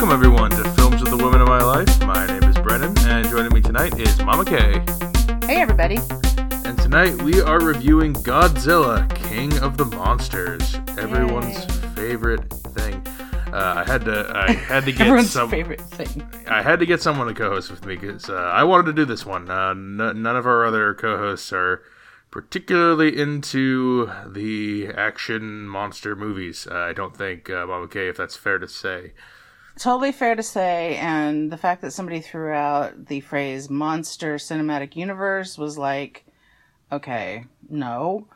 [0.00, 2.00] Welcome, everyone, to Films with the Women of My Life.
[2.06, 4.80] My name is Brennan, and joining me tonight is Mama Kay.
[5.44, 5.98] Hey, everybody.
[6.64, 11.94] And tonight we are reviewing Godzilla, King of the Monsters, everyone's Yay.
[11.96, 13.04] favorite thing.
[13.52, 15.50] Uh, I had to, I had to get Everyone's some.
[15.50, 16.22] favorite thing.
[16.46, 19.04] I had to get someone to co-host with me because uh, I wanted to do
[19.04, 19.50] this one.
[19.50, 21.82] Uh, n- none of our other co-hosts are
[22.30, 26.68] particularly into the action monster movies.
[26.70, 29.10] Uh, I don't think, uh, Mama Kay, if that's fair to say.
[29.78, 34.96] Totally fair to say, and the fact that somebody threw out the phrase monster cinematic
[34.96, 36.24] universe was like,
[36.90, 38.26] okay, no.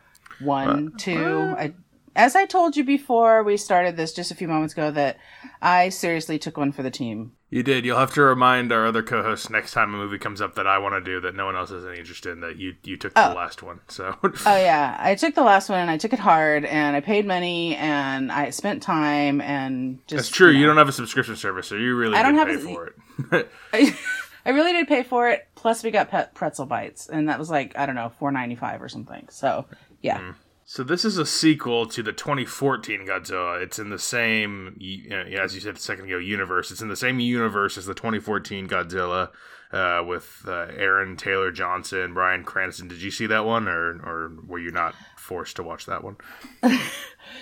[0.41, 1.55] One, uh, two.
[1.59, 1.75] I,
[2.15, 5.19] as I told you before we started this just a few moments ago, that
[5.61, 7.33] I seriously took one for the team.
[7.53, 7.85] You did.
[7.85, 10.79] You'll have to remind our other co-hosts next time a movie comes up that I
[10.79, 13.13] want to do that no one else has any interest in that you you took
[13.13, 13.35] the Oh.
[13.35, 13.81] last one.
[13.89, 17.01] So Oh yeah, I took the last one and I took it hard and I
[17.01, 20.17] paid money and I spent time and just.
[20.17, 20.51] that's true.
[20.51, 20.69] You know.
[20.69, 22.95] don't have a subscription service, so you really I don't have pay a- for
[23.33, 23.51] it.
[24.47, 25.47] I really did pay for it.
[25.55, 28.55] Plus, we got pet pretzel bites, and that was like I don't know, four ninety
[28.57, 29.29] five or something.
[29.31, 29.67] So
[30.01, 30.35] yeah, mm.
[30.73, 33.61] So this is a sequel to the 2014 Godzilla.
[33.61, 36.71] It's in the same, you know, as you said a second ago, universe.
[36.71, 39.29] It's in the same universe as the 2014 Godzilla.
[39.71, 42.89] Uh, with uh, Aaron Taylor Johnson, Bryan Cranston.
[42.89, 46.17] Did you see that one, or or were you not forced to watch that one?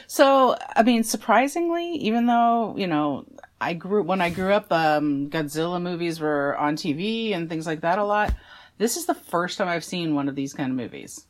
[0.07, 3.27] So I mean, surprisingly, even though you know
[3.61, 7.81] I grew when I grew up, um, Godzilla movies were on TV and things like
[7.81, 8.35] that a lot.
[8.79, 11.27] This is the first time I've seen one of these kind of movies.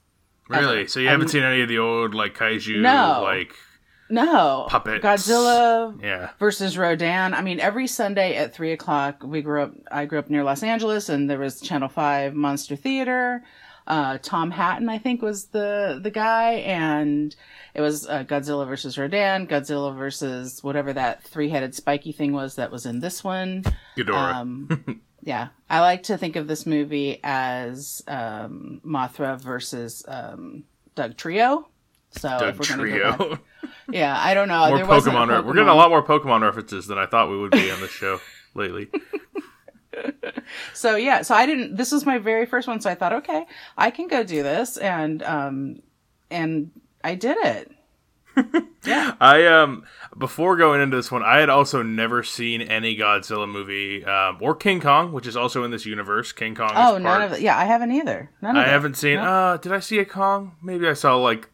[0.58, 0.80] Really?
[0.80, 0.88] Ever.
[0.88, 3.20] So you haven't I'm- seen any of the old like kaiju, No.
[3.22, 3.54] like
[4.08, 5.04] No, Puppets.
[5.04, 6.30] Godzilla yeah.
[6.38, 7.32] versus Rodan.
[7.34, 9.72] I mean, every Sunday at three o'clock, we grew up.
[9.90, 13.44] I grew up near Los Angeles, and there was Channel Five Monster Theater.
[13.86, 17.34] Uh, Tom Hatten, I think, was the the guy, and
[17.74, 22.56] it was uh, Godzilla versus Rodan, Godzilla versus whatever that three headed spiky thing was
[22.56, 23.64] that was in this one.
[23.96, 24.34] Ghidorah.
[24.34, 30.64] Um, yeah, I like to think of this movie as um, Mothra versus um,
[30.96, 31.64] Dugtrio.
[32.12, 33.38] So Doug if we're gonna go back- Trio.
[33.90, 34.66] yeah, I don't know.
[34.68, 35.28] more there wasn't Pokemon.
[35.28, 37.80] re- We're getting a lot more Pokemon references than I thought we would be on
[37.80, 38.20] this show
[38.54, 38.88] lately.
[40.72, 41.76] So yeah, so I didn't.
[41.76, 43.44] This was my very first one, so I thought, okay,
[43.76, 45.82] I can go do this, and um,
[46.30, 46.70] and
[47.04, 47.70] I did it.
[49.20, 49.84] I um
[50.16, 54.54] before going into this one, I had also never seen any Godzilla movie um, or
[54.54, 56.32] King Kong, which is also in this universe.
[56.32, 56.72] King Kong.
[56.74, 57.42] Oh, is none part- of it.
[57.42, 58.30] Yeah, I haven't either.
[58.42, 58.66] None of it.
[58.66, 58.72] I it.
[58.72, 59.16] haven't seen.
[59.16, 59.26] Nope.
[59.26, 60.56] Uh, did I see a Kong?
[60.62, 61.48] Maybe I saw like.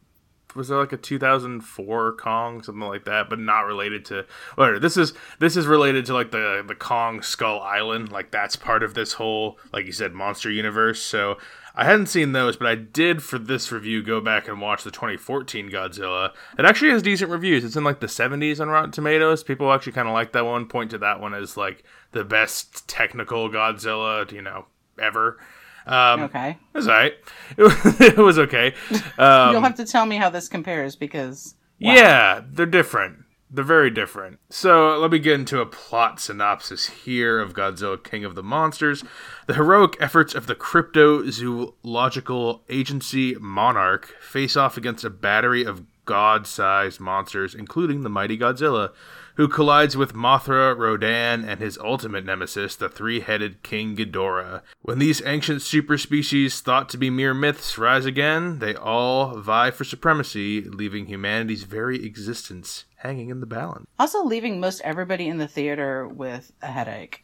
[0.55, 4.25] Was there like a 2004 Kong, something like that, but not related to?
[4.55, 4.79] Whatever.
[4.79, 8.11] This is this is related to like the the Kong Skull Island.
[8.11, 11.03] Like that's part of this whole, like you said, monster universe.
[11.03, 11.37] So
[11.79, 14.91] I hadn't seen those, but I did for this review go back and watch the
[14.91, 16.33] 2014 Godzilla.
[16.59, 17.65] It actually has decent reviews.
[17.65, 19.45] It's in like the 70s on Rotten Tomatoes.
[19.45, 20.67] People actually kind of like that one.
[20.67, 24.65] Point to that one as like the best technical Godzilla, you know,
[24.99, 25.39] ever.
[25.87, 27.15] Um, Okay, it was alright.
[27.59, 28.75] It was, it was okay.
[29.19, 33.19] Um, you'll have to tell me how this compares because Yeah, they're different.
[33.49, 34.41] They're very different.
[34.51, 39.05] So let me get into a plot synopsis here of Godzilla King of the Monsters.
[39.47, 46.47] The heroic efforts of the cryptozoological agency Monarch face off against a battery of god
[46.47, 48.93] sized monsters, including the mighty Godzilla,
[49.37, 54.63] who collides with Mothra, Rodan, and his ultimate nemesis, the three headed King Ghidorah.
[54.83, 59.85] When these ancient superspecies, thought to be mere myths, rise again, they all vie for
[59.85, 63.87] supremacy, leaving humanity's very existence hanging in the balance.
[63.99, 67.23] also leaving most everybody in the theater with a headache.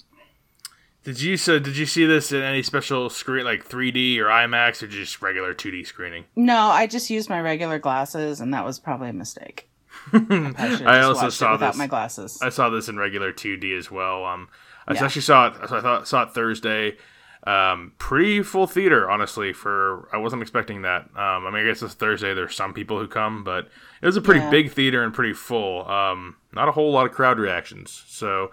[1.04, 4.84] Did you so did you see this in any special screen like 3D or IMAX
[4.84, 6.26] or just regular 2D screening?
[6.36, 9.68] No, I just used my regular glasses, and that was probably a mistake.
[10.12, 11.78] I, I also saw without this.
[11.78, 12.38] my glasses.
[12.42, 14.24] I saw this in regular 2D as well.
[14.24, 14.48] Um,
[14.86, 15.04] I Yeah.
[15.04, 15.54] actually saw it.
[15.62, 16.96] I thought saw it Thursday.
[17.44, 19.52] Um, pretty full theater, honestly.
[19.52, 21.02] For I wasn't expecting that.
[21.16, 22.34] Um, I mean, I guess it's Thursday.
[22.34, 23.68] There's some people who come, but
[24.00, 24.50] it was a pretty Yeah.
[24.50, 25.88] big theater and pretty full.
[25.88, 28.04] Um, not a whole lot of crowd reactions.
[28.06, 28.50] So.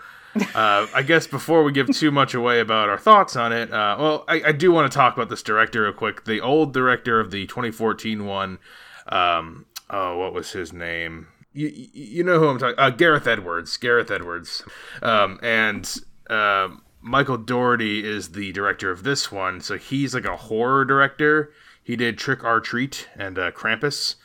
[0.56, 3.96] uh, I guess before we give too much away about our thoughts on it, uh,
[4.00, 6.26] well, I, I do want to talk about this director real quick.
[6.26, 8.60] The old director of the 2014 one,
[9.08, 11.28] um, oh, what was his name?
[11.60, 12.80] You, you know who I'm talking?
[12.80, 13.76] Uh, Gareth Edwards.
[13.78, 14.64] Gareth Edwards,
[15.02, 15.84] um, and
[16.30, 19.62] um Michael Dougherty is the director of this one.
[19.62, 21.52] So he's like a horror director.
[21.84, 24.16] He did Trick 'r Treat and uh, Krampus.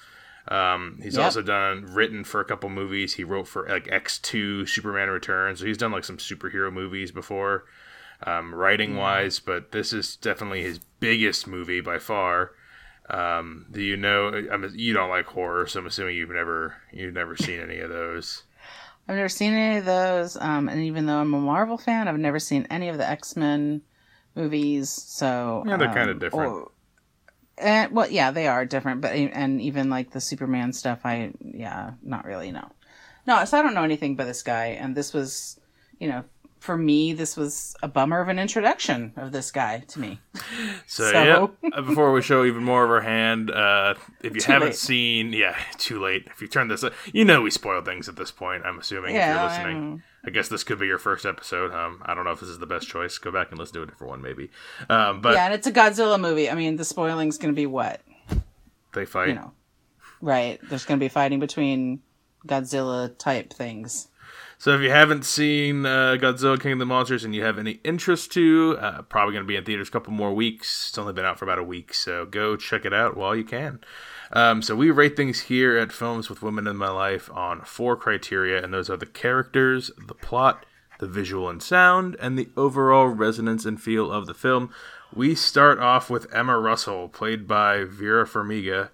[0.48, 1.24] Um, he's Yep.
[1.24, 3.14] also done written for a couple movies.
[3.14, 5.60] He wrote for like X Two, Superman Returns.
[5.60, 7.64] So he's done like some superhero movies before,
[8.26, 9.38] um, writing wise.
[9.40, 12.50] But this is definitely his biggest movie by far.
[13.10, 14.28] Um, do you know?
[14.50, 17.78] I mean, you don't like horror, so I'm assuming you've never you've never seen any
[17.80, 18.44] of those.
[19.08, 20.36] I've never seen any of those.
[20.36, 23.36] Um, and even though I'm a Marvel fan, I've never seen any of the X
[23.36, 23.82] Men
[24.34, 24.90] movies.
[24.90, 26.54] So Yeah, they're um, kinda different.
[26.54, 26.70] or-
[27.58, 29.00] and well, yeah, they are different.
[29.00, 32.50] But and even like the Superman stuff, I yeah, not really.
[32.52, 32.70] No,
[33.26, 33.44] no.
[33.44, 35.60] So I don't know anything but this guy, and this was,
[35.98, 36.24] you know.
[36.64, 40.18] For me, this was a bummer of an introduction of this guy to me.
[40.86, 44.40] So, So- yeah, uh, before we show even more of her hand, uh, if you
[44.40, 44.76] Too haven't late.
[44.76, 46.26] seen, yeah, too late.
[46.28, 46.82] If you turn this,
[47.12, 48.62] you know we spoil things at this point.
[48.64, 49.76] I'm assuming if you're listening.
[49.76, 51.70] I'm- I guess this could be your first episode.
[51.74, 53.18] Um, I don't know if this is the best choice.
[53.18, 54.48] Go back and listen to a different one, maybe.
[54.88, 56.48] Um, but yeah, and it's a Godzilla movie.
[56.48, 58.00] I mean, the spoiling's going to be what
[58.94, 59.28] they fight.
[59.28, 59.52] you know,
[60.22, 60.58] right?
[60.62, 62.00] There's going to be fighting between
[62.46, 64.08] Godzilla type things.
[64.64, 67.80] So if you haven't seen uh, Godzilla King of the Monsters and you have any
[67.84, 70.88] interest to, uh, probably going to be in theaters a couple more weeks.
[70.88, 73.44] It's only been out for about a week, so go check it out while you
[73.44, 73.80] can.
[74.32, 77.94] Um, so we rate things here at Films with Women in My Life on four
[77.94, 80.64] criteria, and those are the characters, the plot,
[80.98, 84.70] the visual and sound, and the overall resonance and feel of the film.
[85.14, 88.88] We start off with Emma Russell, played by Vera Farmiga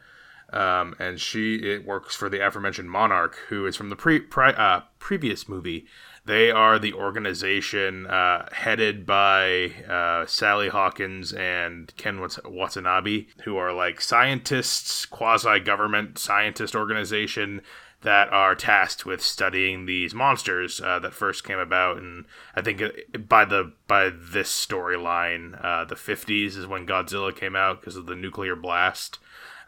[0.52, 4.52] um, and she it works for the aforementioned Monarch, who is from the pre, pri,
[4.52, 5.86] uh, previous movie.
[6.26, 13.56] They are the organization uh, headed by uh, Sally Hawkins and Ken Wats- Watanabe, who
[13.56, 17.62] are like scientists, quasi-government scientist organization
[18.02, 22.24] that are tasked with studying these monsters uh, that first came about, and
[22.54, 22.82] I think
[23.28, 28.06] by the by this storyline, uh, the '50s is when Godzilla came out because of
[28.06, 29.18] the nuclear blast.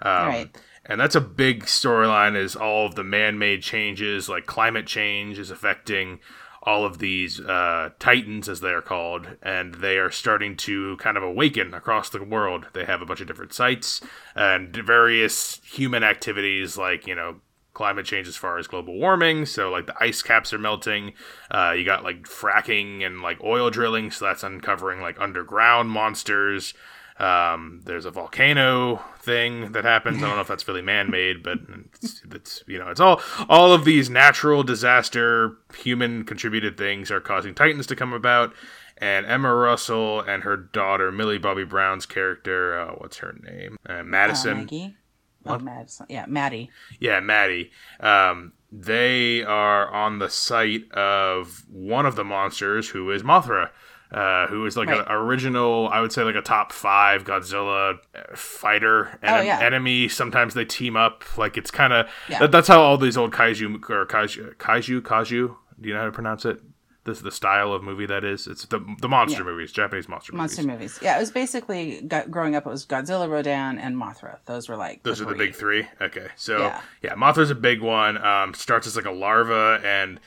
[0.01, 0.59] Um, Right.
[0.85, 5.51] And that's a big storyline is all of the man-made changes, like climate change is
[5.51, 6.19] affecting
[6.65, 11.17] all of these uh, titans, as they are called, and they are starting to kind
[11.17, 12.67] of awaken across the world.
[12.73, 14.01] They have a bunch of different sites
[14.37, 17.41] and various human activities, like you know
[17.75, 19.47] climate change as far as global warming.
[19.47, 21.15] So like the ice caps are melting.
[21.51, 26.75] Uh, you got like fracking and like oil drilling, so that's uncovering like underground monsters.
[27.23, 30.19] Um, there's a volcano thing that happens.
[30.19, 31.59] I don't know if that's really man-made, but
[32.03, 37.21] it's, it's you know it's all all of these natural disaster, human contributed things are
[37.21, 38.53] causing titans to come about.
[38.99, 43.77] And Emma Russell and her daughter Millie Bobby Brown's character, uh, what's her name?
[43.89, 44.59] Uh, Uh, Madison.
[44.59, 44.97] Maggie.
[45.45, 46.07] Oh, Madison.
[46.09, 46.71] Yeah, Maddie.
[47.01, 47.73] Yeah, Maddie.
[47.99, 53.71] Um, they are on the site of one of the monsters, who is Mothra,
[54.13, 55.01] uh, who is like Right.
[55.01, 59.61] an original, I would say, like a top five Godzilla uh, fighter Oh, yeah.
[59.61, 60.09] enemy.
[60.09, 61.25] Sometimes they team up.
[61.39, 62.41] Like it's kind of Yeah.
[62.41, 65.57] that, that's how all these old kaiju or kaiju, kaiju, kaiju.
[65.81, 66.61] Do you know how to pronounce it?
[67.05, 68.47] This the style of movie that is.
[68.47, 69.51] It's the the monster Yeah.
[69.51, 70.79] movies, Japanese monster, Monster movies.
[70.79, 70.99] movies.
[71.03, 72.65] Yeah, it was basically growing up.
[72.65, 74.37] It was Godzilla, Rodan, and Mothra.
[74.47, 75.89] Those were like Those are the big three.
[76.01, 77.15] Okay, so yeah, Yeah.
[77.15, 78.25] Mothra's a big one.
[78.25, 80.21] Um, starts as like a larva, and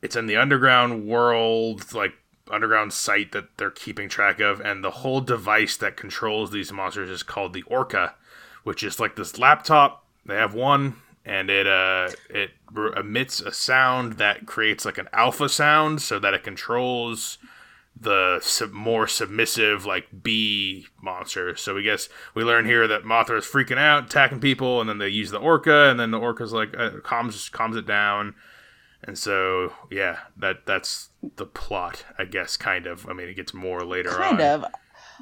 [0.00, 2.14] it's in the underground world, like
[2.52, 7.10] underground site that they're keeping track of, and the whole device that controls these monsters
[7.10, 8.14] is called the Orca,
[8.62, 10.04] which is like this laptop.
[10.26, 12.50] They have one, and it uh it
[12.96, 17.38] emits a sound that creates like an alpha sound, so that it controls
[18.00, 21.54] the sub- more submissive like bee monster.
[21.56, 24.98] So we guess we learn here that Mothra is freaking out, attacking people, and then
[24.98, 28.34] they use the orca, and then the orca's like uh, calms calms it down.
[29.04, 32.56] And so yeah, that that's the plot, I guess.
[32.56, 33.08] Kind of.
[33.08, 34.28] I mean, it gets more later kind on.
[34.38, 34.70] Kind of.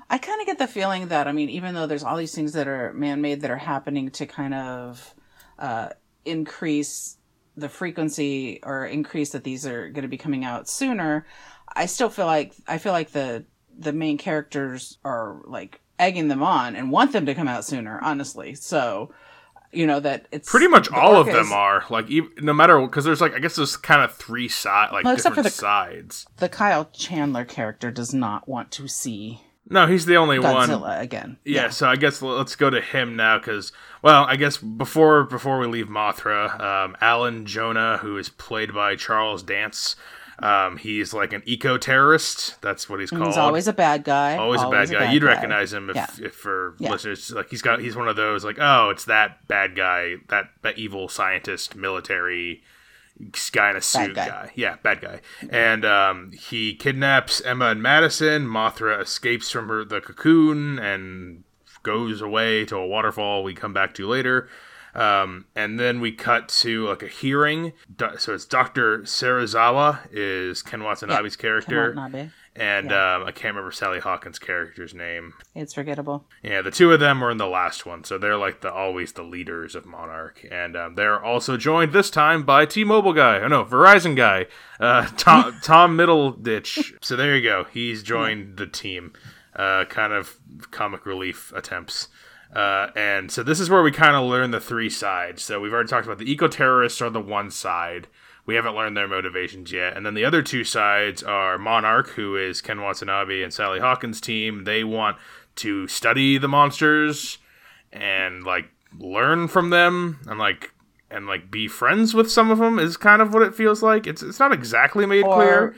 [0.08, 2.52] I kind of get the feeling that I mean, even though there's all these things
[2.52, 5.14] that are man-made that are happening to kind of
[5.58, 5.90] uh,
[6.24, 7.16] increase
[7.56, 11.26] the frequency or increase that these are going to be coming out sooner,
[11.74, 13.44] I still feel like I feel like the
[13.78, 17.98] the main characters are like egging them on and want them to come out sooner.
[18.02, 19.12] Honestly, so
[19.72, 23.04] you know that it's Pretty much all of them are like, ev no matter because
[23.04, 25.60] there's like I guess there's kind of three side like Well, except different for the-
[25.60, 26.26] sides.
[26.38, 30.68] The Kyle Chandler character does not want to see No, he's the only one.
[30.68, 31.36] Godzilla again.
[31.44, 33.70] Yeah, so I guess let's go to him now because,
[34.02, 38.96] well, I guess before before we leave Mothra, um, Alan Jonah, who is played by
[38.96, 39.94] Charles Dance,
[40.42, 42.60] um, he's like an eco terrorist.
[42.62, 43.26] That's what he's called.
[43.26, 44.36] He's always a bad guy.
[44.36, 45.12] Always a bad guy.
[45.12, 46.06] You'd recognize him if, Yeah.
[46.22, 46.90] if for Yeah.
[46.90, 50.46] listeners, like he's got he's one of those like oh it's that bad guy that,
[50.62, 52.62] that evil scientist military
[53.52, 54.26] guy in a suit guy.
[54.28, 54.52] guy.
[54.54, 55.20] Yeah, bad guy.
[55.50, 58.46] And um, he kidnaps Emma and Madison.
[58.46, 61.44] Mothra escapes from her the cocoon and
[61.82, 63.42] goes away to a waterfall.
[63.44, 64.48] We come back to later.
[64.94, 67.72] Um, and then we cut to like a hearing.
[68.18, 69.00] So it's Dr.
[69.00, 72.30] Serizawa is Ken Watanabe's character Watanabe.
[72.56, 73.16] and Yeah.
[73.16, 75.34] um, I can't remember Sally Hawkins' character's name.
[75.54, 76.26] It's forgettable.
[76.42, 79.12] Yeah, the two of them were in the last one, so they're like the always
[79.12, 83.48] the leaders of Monarch, and um, they're also joined this time by T-Mobile guy, oh
[83.48, 84.46] no, Verizon guy,
[84.80, 86.94] uh, Tom Tom Middleditch.
[87.00, 89.12] So there you go, he's joined the team.
[89.54, 90.38] Uh, kind of
[90.70, 92.08] comic relief attempts.
[92.54, 95.42] Uh, and so this is where we kind of learn the three sides.
[95.42, 98.08] So we've already talked about the eco terrorists are the one side.
[98.46, 99.96] We haven't learned their motivations yet.
[99.96, 104.20] And then the other two sides are Monarch, who is Ken Watanabe and Sally Hawkins'
[104.20, 104.64] team.
[104.64, 105.16] They want
[105.56, 107.38] to study the monsters
[107.92, 110.72] and like learn from them and like
[111.10, 114.06] and like be friends with some of them is kind of what it feels like.
[114.06, 115.76] It's it's not exactly made Or- clear,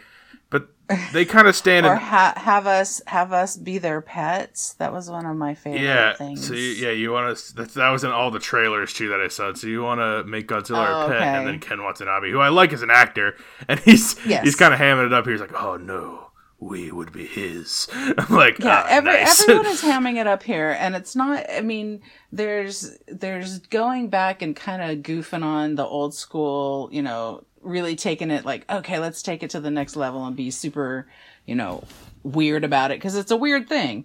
[1.13, 4.75] they kind of stand Or in ha- have us have us be their pets.
[4.75, 6.47] That was one of my favorite yeah, things.
[6.47, 7.55] so you, yeah, you want to.
[7.57, 9.53] That, that was in all the trailers too that I saw.
[9.55, 11.27] So you want to make Godzilla Oh, our pet, okay.
[11.39, 13.37] and then Ken Watanabe, who I like as an actor,
[13.69, 14.45] and he's Yes.
[14.45, 15.25] he's kind of hamming it up.
[15.25, 15.33] here.
[15.33, 16.31] He's like, "Oh no,
[16.61, 20.43] we would be his." I'm like, Yeah, "Ah, every, nice." everyone is hamming it up
[20.43, 21.45] here, and it's not.
[21.51, 27.03] I mean, there's there's going back and kind of goofing on the old school, you
[27.03, 30.51] know, really taking it like, okay, let's take it to the next level and be
[30.51, 31.07] super,
[31.47, 31.85] you know,
[32.23, 34.05] weird about it because it's a weird thing.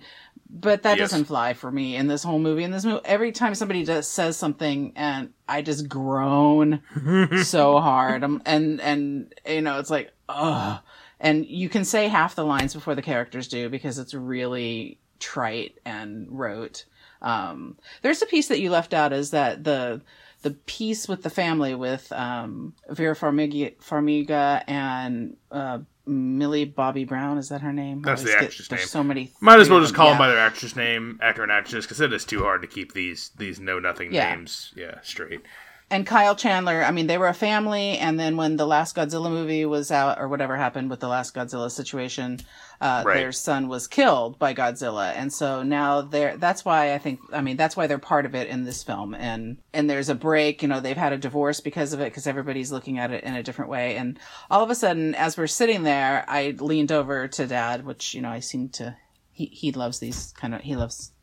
[0.49, 1.09] But that Yes.
[1.11, 2.63] doesn't fly for me in this whole movie.
[2.63, 6.81] In this movie, every time somebody does says something, and I just groan
[7.43, 8.23] so hard.
[8.23, 10.79] Um, and and you know, it's like, ugh.
[11.19, 15.77] And you can say half the lines before the characters do because it's really trite
[15.83, 16.85] and rote.
[17.21, 20.01] Um, there's a piece that you left out is that the
[20.47, 27.37] the piece with the family with um, Vera Farmiga, Farmiga and uh, Millie Bobby Brown
[27.37, 28.01] is that her name?
[28.01, 28.87] That's the actress there's name.
[28.87, 29.31] So many.
[29.41, 30.11] Might as well just them, call yeah.
[30.13, 32.93] them by their actress name, actor and actress, because it is too hard to keep
[32.93, 34.35] these these know nothing Yeah.
[34.35, 35.41] names, yeah, straight.
[35.89, 37.97] And Kyle Chandler, I mean, they were a family.
[37.97, 41.33] And then when the last Godzilla movie was out, or whatever happened with the last
[41.33, 42.39] Godzilla situation,
[42.81, 43.15] uh, Right.
[43.17, 46.37] their son was killed by Godzilla, and so now they're.
[46.37, 47.21] That's why I think.
[47.31, 49.15] I mean, that's why they're part of it in this film.
[49.15, 50.61] And and there's a break.
[50.61, 53.33] You know, they've had a divorce because of it, because everybody's looking at it in
[53.35, 53.95] a different way.
[53.95, 54.19] And
[54.51, 58.21] all of a sudden, as we're sitting there, I leaned over to Dad, which you
[58.21, 58.95] know I seem to.
[59.31, 60.61] He he loves these kind of.
[60.61, 61.13] He loves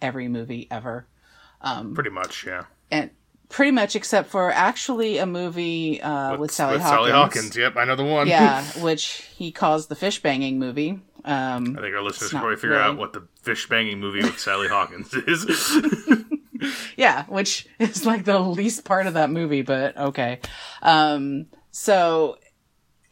[0.00, 1.06] every movie ever
[1.94, 2.64] Pretty much, yeah.
[2.90, 3.10] and
[3.52, 6.90] pretty much except for actually a movie uh, with, Sally Hawkins.
[6.90, 8.26] Sally Hawkins, yep, I know the one.
[8.26, 10.98] yeah, which he calls the fish banging movie.
[11.24, 12.82] Um, I think our listeners probably figure really.
[12.82, 15.46] out what the fish banging movie with Sally Hawkins is.
[16.96, 20.40] yeah, which is like the least part of that movie, but okay.
[20.82, 22.38] Um, so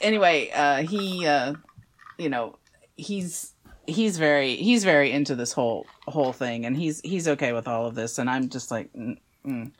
[0.01, 1.55] anyway, uh, he, uh,
[2.19, 2.59] you know,
[2.97, 3.53] he's
[3.87, 7.87] he's very he's very into this whole whole thing, and he's he's okay with all
[7.87, 9.71] of this, and I'm just like, mm, mm,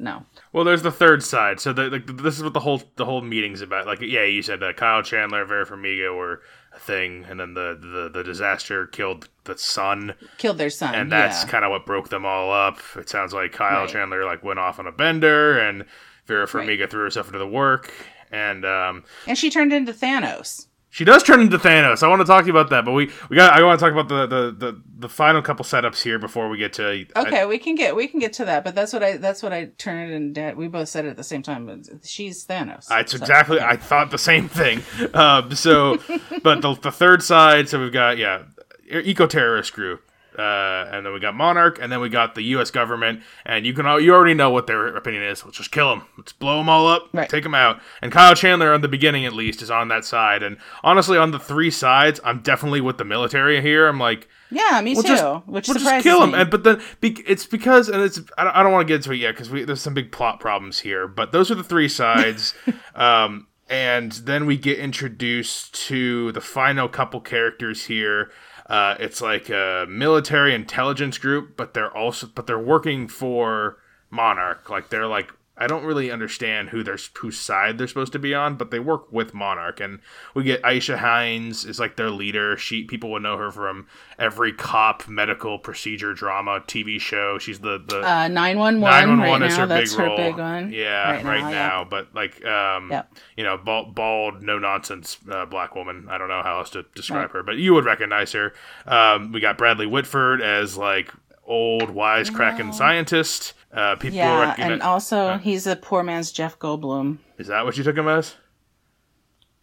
[0.00, 0.24] no.
[0.52, 1.60] Well, there's the third side.
[1.60, 3.86] So the, the, this is what the whole the whole meeting's about.
[3.86, 6.40] Like, yeah, you said that Kyle Chandler, Vera Farmiga were
[6.74, 11.12] a thing, and then the the, the disaster killed the son, Killed their son, and
[11.12, 11.50] that's yeah.
[11.50, 12.80] kind of what broke them all up.
[12.96, 13.90] It sounds like Kyle Right.
[13.90, 15.84] Chandler like went off on a bender, and
[16.26, 16.66] Vera Right.
[16.66, 17.92] Farmiga threw herself into the work,
[18.32, 20.66] and um, and she turned into Thanos.
[20.90, 22.02] She does turn into Thanos.
[22.02, 23.84] I want to talk to you about that, but we we got I want to
[23.84, 27.46] talk about the the, the, the final couple setups here before we get to Okay,
[27.46, 29.66] we can get we can get to that, but that's what I that's what I
[29.78, 30.56] turned and Dad.
[30.56, 31.82] We both said it at the same time.
[32.02, 32.88] She's Thanos.
[32.90, 33.56] It's So, exactly.
[33.58, 33.68] yeah.
[33.68, 34.82] I thought the same thing.
[35.14, 35.98] Um, so,
[36.42, 37.68] but the, the third side.
[37.68, 38.42] So we've got yeah,
[38.90, 40.02] eco terrorist group,
[40.40, 42.70] uh, and then we got Monarch, and then we got the U.S.
[42.70, 43.20] government.
[43.44, 45.44] And you can you already know what their opinion is.
[45.44, 46.06] Let's just kill them.
[46.16, 47.08] Let's blow them all up.
[47.12, 47.28] Right.
[47.28, 47.80] Take them out.
[48.02, 50.42] And Kyle Chandler, on the beginning at least, is on that side.
[50.42, 53.86] And honestly, on the three sides, I'm definitely with the military here.
[53.86, 54.28] I'm like.
[54.50, 55.08] yeah, me We'll too.
[55.08, 56.30] just, which we'll just kill him.
[56.32, 56.38] me.
[56.40, 58.96] And but then be, it's because and it's I don't, I don't want to get
[58.96, 61.06] into it yet because there's some big plot problems here.
[61.06, 62.54] But those are the three sides.
[62.94, 68.30] um, and then we get introduced to the final couple characters here.
[68.70, 73.78] Uh, it's like a military intelligence group, but they're also but they're working for
[74.10, 74.70] Monarch.
[74.70, 78.34] Like they're like I don't really understand who they're whose side they're supposed to be
[78.34, 80.00] on, but they work with Monarch, and
[80.34, 82.56] we get Aisha Hinds is like their leader.
[82.56, 83.86] She people would know her from
[84.18, 87.38] every cop medical procedure drama TV show.
[87.38, 88.90] She's the the uh, nine one one.
[88.90, 90.16] nine one Right is her big her role.
[90.16, 90.72] big one.
[90.72, 91.50] Yeah, right, Right now.
[91.50, 91.84] now, yeah.
[91.88, 93.14] But like, um, Yep.
[93.36, 96.06] you know, bald, bald no nonsense uh, black woman.
[96.10, 97.30] I don't know how else to describe Right.
[97.32, 98.54] her, but you would recognize her.
[98.86, 101.12] Um, we got Bradley Whitford as like
[101.44, 103.52] old wisecracking scientist.
[103.72, 104.72] Uh, people Yeah, recognize.
[104.72, 107.18] and also he's a poor man's Jeff Goldblum.
[107.38, 108.34] is that what you took him as?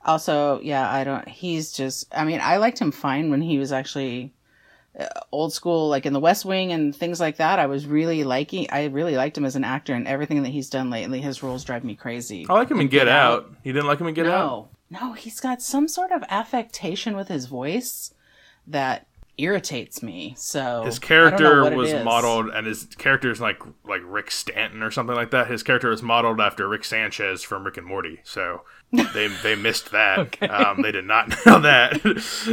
[0.05, 1.27] Also, yeah, I don't.
[1.27, 2.07] He's just.
[2.15, 4.33] I mean, I liked him fine when he was actually
[4.97, 7.59] uh, old school, like in The West Wing and things like that.
[7.59, 8.67] I was really liking.
[8.71, 11.19] I really liked him as an actor, and everything that he's done lately.
[11.19, 12.45] His roles drive me crazy.
[12.49, 13.43] I like him in Get, Get Out.
[13.43, 13.55] Out.
[13.63, 14.69] You didn't like him in Get Out?
[14.89, 18.13] no, no, he's got some sort of affectation with his voice
[18.65, 20.33] that irritates me.
[20.37, 24.31] So His I don't know character was modeled, and his character is like like Rick
[24.31, 25.47] Stanton or something like that.
[25.47, 28.19] His character was modeled after Rick Sanchez from Rick and Morty.
[28.23, 30.41] So they they missed that.
[30.49, 32.05] um, they did not know that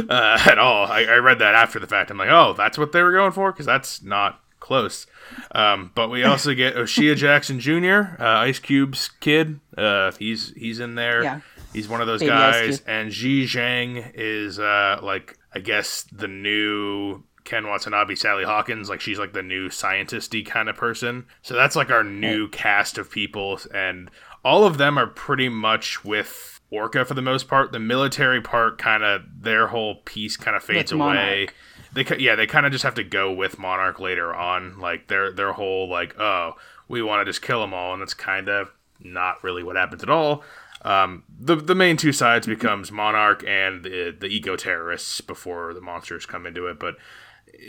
[0.09, 0.85] uh, at all.
[0.85, 2.11] I, I read that after the fact.
[2.11, 5.07] I'm like, oh, that's what they were going for because that's not close.
[5.53, 9.59] Um, but we also get O'Shea Jackson Jr., uh, Ice Cube's kid.
[9.77, 11.23] Uh, he's he's in there.
[11.23, 11.41] Yeah.
[11.73, 16.27] He's one of those Baby guys, and Ziyi Zhang is uh, like I guess the
[16.27, 18.89] new Ken Watanabe, Sally Hawkins.
[18.89, 21.25] Like she's like the new scientisty kind of person.
[21.41, 24.11] So that's like our new cast of people, and
[24.43, 27.71] all of them are pretty much with Orca for the most part.
[27.71, 31.15] The military part, kind of their whole piece, kind of fades With away.
[31.15, 31.55] Monarch.
[31.93, 34.79] They yeah, they kind of just have to go with Monarch later on.
[34.79, 36.53] Like their their whole like oh
[36.87, 40.03] we want to just kill them all, and that's kind of not really what happens
[40.03, 40.43] at all.
[40.85, 45.81] Um, the the main two sides becomes Monarch and the the eco terrorists before the
[45.81, 46.79] monsters come into it.
[46.79, 46.95] But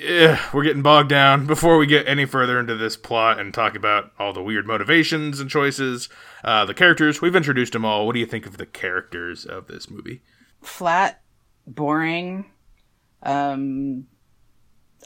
[0.02, 1.46] eh, we're getting bogged down.
[1.46, 5.40] Before we get any further into this plot and talk about all the weird motivations
[5.40, 6.08] and choices,
[6.44, 8.06] uh, the characters we've introduced them all.
[8.06, 10.22] What do you think of the characters of this movie?
[10.62, 11.22] flat,
[11.66, 12.46] boring.
[13.22, 14.06] Um,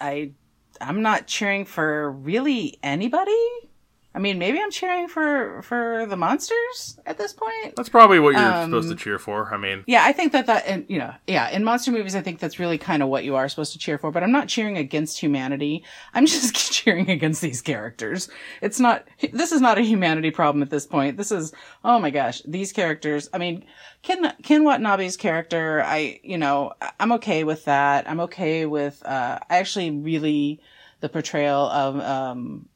[0.01, 0.33] I
[0.81, 3.70] I'm not cheering for really anybody.
[4.13, 7.77] I mean, maybe I'm cheering for for the monsters at this point.
[7.77, 9.55] That's probably what you're Um, supposed to cheer for.
[9.55, 12.21] I mean, Yeah, I think that that and you know, yeah, in monster movies, I
[12.21, 14.11] think that's really kind of what you are supposed to cheer for.
[14.11, 15.85] But I'm not cheering against humanity.
[16.13, 18.29] I'm just cheering against these characters.
[18.61, 19.07] It's not.
[19.33, 21.17] This is not a humanity problem at this point.
[21.17, 21.53] This is.
[21.85, 23.29] Oh my gosh, these characters.
[23.33, 23.65] I mean,
[24.03, 25.85] Ken Ken Watanabe's character.
[25.85, 28.11] I you know I'm okay with that.
[28.11, 29.07] I'm okay with.
[29.07, 30.61] uh I actually really
[30.99, 32.67] the portrayal of um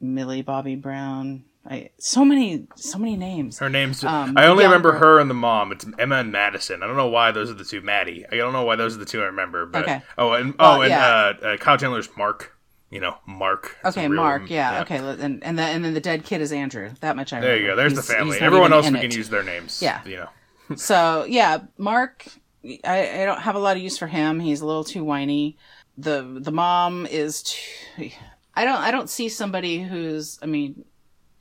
[0.00, 1.44] Millie Bobby Brown.
[1.68, 3.58] I so many so many names.
[3.58, 4.02] her name's.
[4.02, 5.00] Um, I only remember girl.
[5.00, 5.72] her and the mom.
[5.72, 6.82] It's Emma and Madison.
[6.82, 7.82] I don't know why those are the two.
[7.82, 8.24] Maddie.
[8.32, 9.66] I don't know why those are the two I remember.
[9.66, 10.02] But Okay.
[10.16, 11.32] oh, and Well, oh, and yeah.
[11.42, 12.56] uh, uh, Kyle Chandler's Mark.
[12.88, 13.76] You know, Mark.
[13.84, 14.48] Okay, Mark.
[14.50, 14.96] Yeah, Okay.
[14.96, 16.90] And and then and then the dead kid is Andrew.
[17.00, 17.76] That much I There you go.
[17.76, 18.40] There's He's- the family.
[18.40, 19.16] Everyone else we can it.
[19.16, 19.80] use their names.
[19.82, 20.00] Yeah.
[20.04, 20.28] You know.
[20.76, 22.26] So yeah, Mark.
[22.84, 24.40] I, I don't have a lot of use for him.
[24.40, 25.56] He's a little too whiny.
[25.98, 28.10] The the mom is too.
[28.54, 30.84] I don't I don't see somebody who's I mean,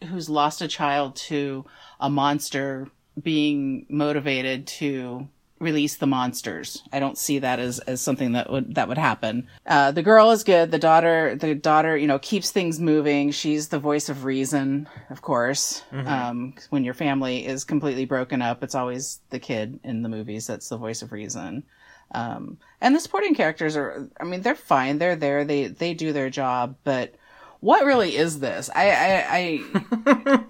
[0.08, 1.66] who's lost a child to
[2.00, 2.88] a monster
[3.22, 5.28] being motivated to
[5.60, 6.84] release the monsters.
[6.94, 9.48] I don't see that as, as something that would that would happen.
[9.66, 10.72] Uh, the girl is good.
[10.72, 13.32] The daughter the daughter you know keeps things moving.
[13.32, 15.84] She's the voice of reason, of course.
[16.08, 20.48] Um, when your family is completely broken up, it's always the kid in the movies
[20.48, 21.64] that's the voice of reason.
[22.12, 24.98] Um, and the supporting characters are, I mean, they're fine.
[24.98, 25.46] They're there.
[25.46, 27.16] They, they do their job, but
[27.60, 28.70] what really is this?
[28.74, 29.28] I, I,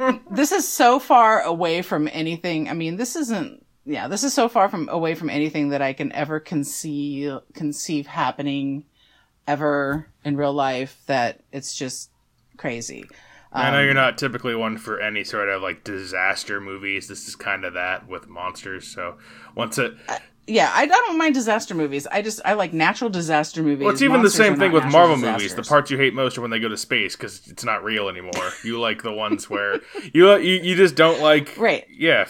[0.08, 2.70] I this is so far away from anything.
[2.70, 5.94] I mean, this isn't, yeah, this is so far from away from anything that I
[5.94, 8.86] can ever conceive, conceive happening
[9.48, 12.12] ever in real life that it's just
[12.58, 13.12] crazy.
[13.52, 17.08] I Um, know you're not typically one for any sort of like disaster movies.
[17.08, 18.88] This is kind of that with monsters.
[18.88, 19.18] So
[19.56, 19.96] once it,
[20.50, 22.08] Yeah, I, I don't mind disaster movies.
[22.08, 23.86] I just, I like natural disaster movies.
[23.86, 25.54] well, it's even the same thing with Marvel movies.
[25.54, 28.10] The parts you hate most are when they go to space because it's not real
[28.10, 28.52] anymore.
[28.64, 29.80] you like the ones where
[30.14, 31.56] you you, you just don't like.
[31.58, 31.86] Right.
[31.90, 32.28] Yeah.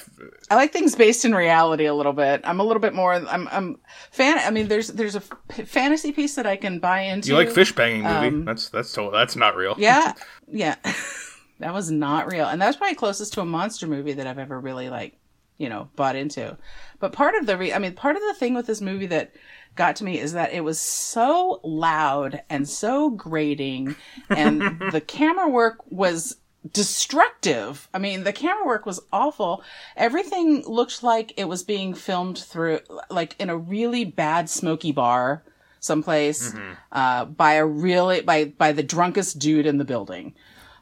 [0.52, 2.42] I like things based in reality a little bit.
[2.44, 3.14] I'm a little bit more.
[3.14, 3.48] I'm.
[3.50, 3.78] I'm
[4.12, 4.40] fan.
[4.40, 7.30] I mean, there's there's a f- fantasy piece that I can buy into.
[7.30, 8.28] You like fish banging movie?
[8.28, 9.76] Um, that's that's total, that's not real.
[9.78, 10.14] Yeah,
[10.48, 10.76] yeah.
[11.60, 14.60] that was not real, and that's probably closest to a monster movie that I've ever
[14.60, 15.19] really like,
[15.60, 16.58] you know, bought into.
[17.00, 19.36] But part of the, re- I mean, part of the thing with this movie that
[19.76, 23.96] got to me is that it was so loud and so grating,
[24.30, 26.38] and the camera work was
[26.74, 27.88] destructive.
[27.94, 29.64] I mean, the camera work was awful.
[29.96, 35.44] Everything looked like it was being filmed through, like in a really bad smoky bar
[35.82, 36.54] someplace,
[36.92, 40.36] uh, by a really, by, by the drunkest dude in the building.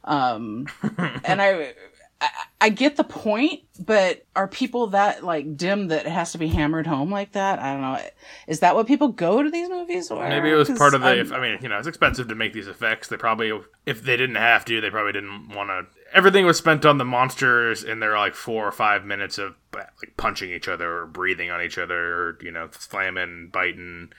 [0.03, 0.67] Um,
[1.23, 1.73] and I,
[2.19, 6.37] I, I get the point, but are people that like dim that it has to
[6.37, 7.59] be hammered home like that?
[7.59, 7.99] I don't know.
[8.47, 10.27] Is that what people go to these movies or?
[10.27, 11.19] Maybe it was part of the.
[11.19, 13.07] If, I mean, you know, it's expensive to make these effects.
[13.07, 13.51] They probably,
[13.85, 15.85] if they didn't have to, they probably didn't want to.
[16.13, 20.15] Everything was spent on the monsters in their like four or five minutes of like
[20.17, 24.09] punching each other or breathing on each other or you know slamming, biting,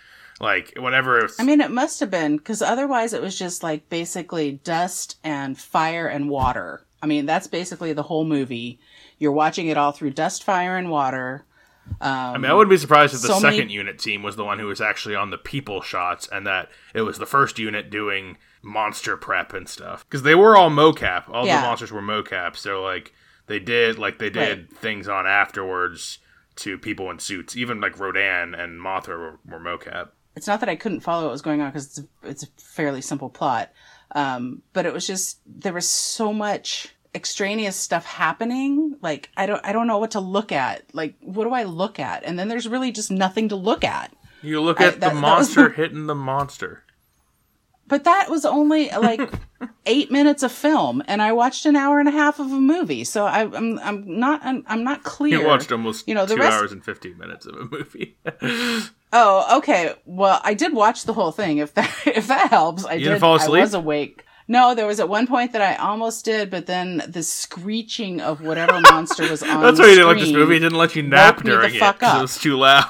[0.40, 1.28] like whatever.
[1.38, 5.58] I mean, it must have been because otherwise it was just like basically dust and
[5.58, 6.84] fire and water.
[7.02, 8.78] I mean, that's basically the whole movie.
[9.18, 11.44] You're watching it all through dust, fire, and water.
[12.00, 14.36] Um, I mean, I wouldn't be surprised if the so many- second unit team was
[14.36, 17.58] the one who was actually on the people shots, and that it was the first
[17.58, 20.04] unit doing monster prep and stuff.
[20.06, 21.28] Because they were all mocap.
[21.30, 21.60] All Yeah.
[21.60, 22.56] the monsters were mocap.
[22.56, 23.12] So like
[23.46, 26.18] they did like they did things on afterwards
[26.56, 27.56] to people in suits.
[27.56, 30.08] Even like Rodan and Mothra were, were mocap.
[30.36, 32.46] It's not that I couldn't follow what was going on because it's, a- it's a
[32.58, 33.72] fairly simple plot,
[34.12, 38.96] um, but it was just there was so much extraneous stuff happening.
[39.02, 40.82] Like I don't I don't know what to look at.
[40.92, 42.24] Like what do I look at?
[42.24, 44.12] And then there's really just nothing to look at.
[44.42, 46.84] You look I- at that- the that was- monster hitting the monster.
[47.88, 49.20] But that was only like
[49.86, 53.02] eight minutes of film, and I watched an hour and a half of a movie.
[53.04, 55.40] So I, I'm I'm not I'm, I'm not clear.
[55.40, 58.16] You watched almost You know, the two rest- hours and fifteen minutes of a movie.
[59.10, 59.94] Oh, okay.
[60.04, 61.56] Well, I did watch the whole thing.
[61.58, 63.20] If that if that helps, I didn't did.
[63.20, 64.24] fall I was awake.
[64.50, 68.40] No, there was at one point that I almost did, but then the screeching of
[68.42, 69.62] whatever monster was on.
[69.62, 70.56] That's why you didn't like this movie.
[70.56, 72.18] It didn't let you nap woke me the during it fuck 'cause up.
[72.18, 72.86] it was too loud.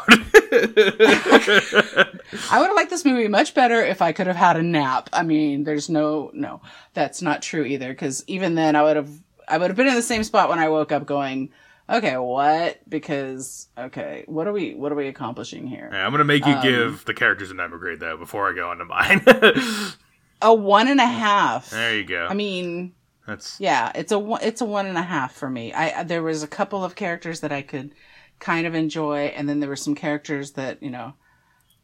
[2.51, 5.09] I would have liked this movie much better if I could have had a nap.
[5.13, 6.61] I mean, there's no, no,
[6.95, 7.89] that's not true either.
[7.89, 9.11] Because even then, I would have,
[9.47, 11.51] I would have been in the same spot when I woke up, going,
[11.89, 15.89] "Okay, what?" Because okay, what are we, what are we accomplishing here?
[15.93, 18.55] Yeah, I'm gonna make you Um, give the characters a number grade though before I
[18.55, 19.25] go on to mine.
[20.41, 21.71] A one and a half.
[21.71, 22.29] there you go.
[22.31, 22.93] I mean,
[23.27, 25.73] That's yeah, it's a one, it's a one and a half for me.
[25.73, 27.93] I there was a couple of characters that I could
[28.39, 31.15] kind of enjoy, and then there were some characters that you know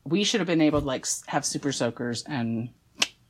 [0.05, 2.71] we should have been able to like have super soakers and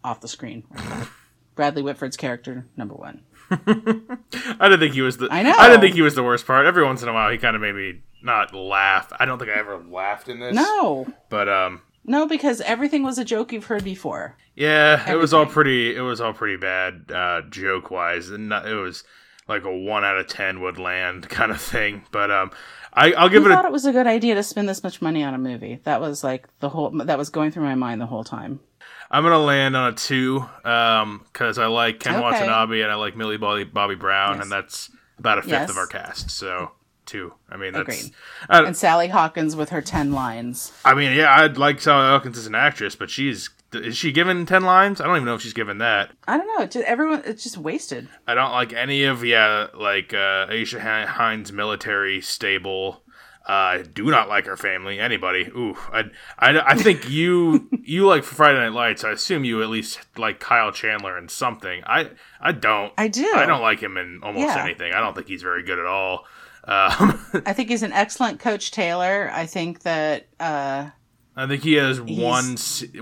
[0.03, 0.65] off the screen.
[1.55, 3.23] Bradley Whitford's character number one.
[3.51, 5.29] I didn't think he was the.
[5.31, 5.55] I know.
[5.57, 6.67] I didn't think he was the worst part.
[6.67, 9.13] Every once in a while, he kind of made me not laugh.
[9.19, 10.55] I don't think I ever laughed in this.
[10.55, 14.37] No, But um, no, because everything was a joke you've heard before.
[14.57, 15.95] yeah, it was all pretty.
[15.95, 19.05] It was all pretty bad, uh, joke wise, and not, it was
[19.47, 22.05] like a one out of ten would land kind of thing.
[22.11, 22.51] But um,
[22.95, 24.83] I, I'll give Who it a thought it was a good idea to spend this
[24.85, 25.81] much money on a movie?
[25.85, 28.61] That was like the whole that was going through my mind the whole time.
[29.11, 32.23] I'm gonna land on a two, um, because I like Ken Okay.
[32.23, 34.43] Watanabe and I like Millie Bobby, Bobby Brown, Yes.
[34.45, 35.71] and that's about a fifth Yes.
[35.71, 36.31] of our cast.
[36.31, 36.71] So
[37.07, 37.35] two.
[37.51, 37.83] I mean, that's.
[38.01, 38.15] Agreed.
[38.49, 40.73] I, And Sally Hawkins with her ten lines.
[40.85, 44.47] I mean, yeah, I'd like Sally Hawkins as an actress, but she's is she given
[44.47, 45.01] ten lines?
[45.01, 46.11] I don't even know if she's given that.
[46.29, 46.67] I don't know.
[46.67, 48.09] Just, everyone, it's just wasted.
[48.27, 53.03] I don't like any of yeah, like uh, Aisha Hi- Hinds' military stable.
[53.47, 54.99] Uh, I do not like her family.
[54.99, 55.43] Anybody?
[55.55, 56.05] Ooh, I,
[56.39, 59.05] I, I think you you like Friday Night Lights.
[59.05, 61.83] I assume you at least like Kyle Chandler in something.
[61.85, 62.93] I I don't.
[62.97, 63.31] I do.
[63.35, 64.65] I don't like him in almost Yeah.
[64.65, 64.95] anything.
[64.95, 66.25] I don't think he's very good at all.
[66.67, 69.31] Um, I think he's an excellent coach, Taylor.
[69.33, 70.91] I think that uh,
[71.37, 72.57] I think he has one.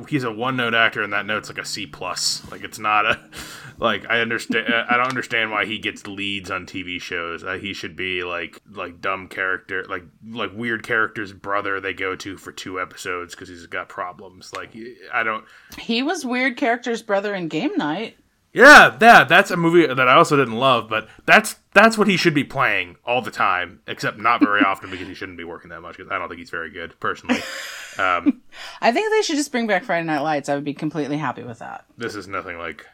[0.09, 2.42] He's a one note actor, and that note's like a C plus.
[2.51, 3.20] Like it's not a.
[3.79, 4.72] Like I understand.
[4.72, 7.42] I don't understand why he gets leads on TV shows.
[7.42, 11.81] Uh, he should be like like dumb character, like like weird character's brother.
[11.81, 14.53] They go to for two episodes because he's got problems.
[14.55, 14.77] Like
[15.12, 15.44] I don't.
[15.79, 18.16] he was weird character's brother in Game Night.
[18.54, 22.18] Yeah, yeah, that's a movie that I also didn't love, but that's that's what he
[22.18, 25.70] should be playing all the time, except not very often because he shouldn't be working
[25.70, 25.96] that much.
[25.96, 27.40] Because I don't think he's very good personally.
[27.98, 28.42] Um,
[28.82, 30.48] I think they should just bring back Friday Night Lights.
[30.50, 31.86] I would be completely happy with that.
[31.96, 32.84] this is nothing like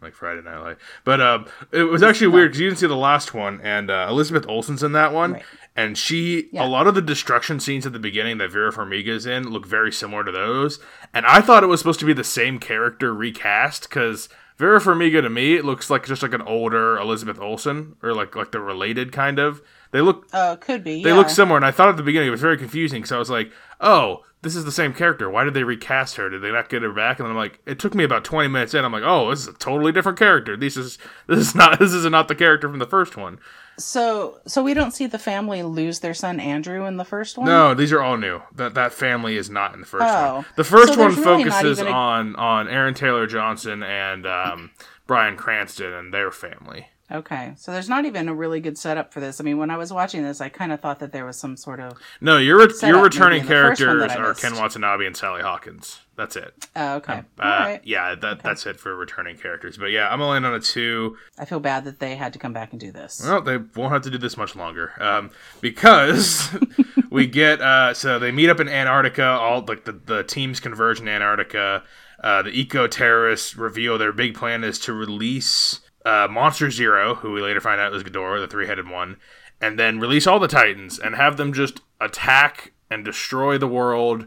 [0.00, 0.76] like Friday Night Light.
[1.04, 4.06] But um, it was actually weird because you didn't see the last one, and uh,
[4.08, 5.42] Elizabeth Olsen's in that one, Right.
[5.74, 6.64] and she Yeah.
[6.64, 9.90] a lot of the destruction scenes at the beginning that Vera Farmiga's in look very
[9.90, 10.78] similar to those,
[11.12, 14.28] and I thought it was supposed to be the same character recast because.
[14.58, 18.34] Vera Farmiga to me it looks like just like an older Elizabeth Olsen or like
[18.34, 19.62] like the related kind of.
[19.90, 21.02] They look Uh, could be.
[21.02, 21.16] they yeah.
[21.16, 23.30] look similar, and I thought at the beginning it was very confusing because I was
[23.30, 25.28] like, "Oh, this is the same character.
[25.30, 26.28] Why did they recast her?
[26.28, 28.48] Did they not get her back?" And then I'm like, it took me about 20
[28.48, 28.84] minutes in.
[28.84, 30.56] I'm like, "Oh, this is a totally different character.
[30.56, 33.38] This is this is not this is not the character from the first one."
[33.80, 37.46] So, so we don't see the family lose their son Andrew in the first one.
[37.46, 38.42] No, these are all new.
[38.56, 40.34] That that family is not in the first Oh.
[40.36, 40.44] one.
[40.56, 44.72] The first So one really focuses a- on on Aaron Taylor Johnson and um,
[45.06, 46.88] Bryan Cranston and their family.
[47.10, 49.40] Okay, so there's not even a really good setup for this.
[49.40, 51.56] I mean, when I was watching this, I kind of thought that there was some
[51.56, 51.98] sort of.
[52.20, 54.56] No, your re- your returning maybe in the first one characters are Ken.
[54.60, 56.00] Watanabe and Sally Hawkins.
[56.16, 56.68] That's it.
[56.76, 57.80] Oh, okay, Uh, all right.
[57.82, 59.78] Yeah, that that's it for returning characters.
[59.78, 61.16] But yeah, I'm land on a two.
[61.38, 63.22] I feel bad that they had to come back and do this.
[63.24, 65.30] Well, they won't have to do this much longer um,
[65.62, 66.50] because
[67.10, 69.24] we get uh, so they meet up in Antarctica.
[69.24, 71.84] All like the the teams converge in Antarctica.
[72.22, 77.32] Uh, the eco terrorists reveal their big plan is to release uh, Monster Zero, who
[77.32, 79.18] we later find out is Ghidorah, the three headed one,
[79.60, 84.26] and then release all the Titans and have them just attack and destroy the world,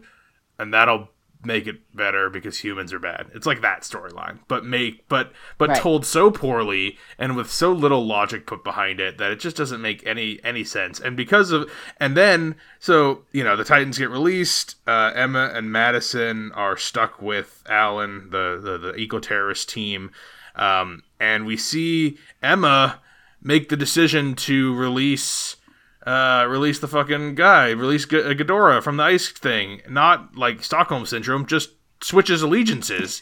[0.59, 1.09] and that'll
[1.43, 3.25] make it better because humans are bad.
[3.33, 5.81] It's like that storyline, but make but but Right.
[5.81, 9.81] told so poorly and with so little logic put behind it that it just doesn't
[9.81, 10.99] make any any sense.
[10.99, 11.67] And because of
[11.99, 14.75] and then so you know the Titans get released.
[14.85, 20.11] Uh, Emma and Madison are stuck with Alan, the the, the eco terrorist team,
[20.55, 22.99] um, and we see Emma
[23.41, 25.57] make the decision to release
[26.05, 29.81] uh, release the fucking guy, release G- uh, Ghidorah from the ice thing.
[29.87, 33.21] Not like Stockholm syndrome, just switches allegiances.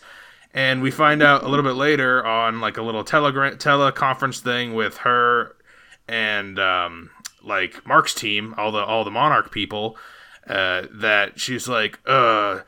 [0.53, 4.73] And we find out a little bit later on like a little telegram teleconference thing
[4.73, 5.55] with her
[6.07, 7.11] and um,
[7.43, 9.95] like Mark's team, all the all the Monarch people,
[10.47, 12.61] uh, that she's like, uh,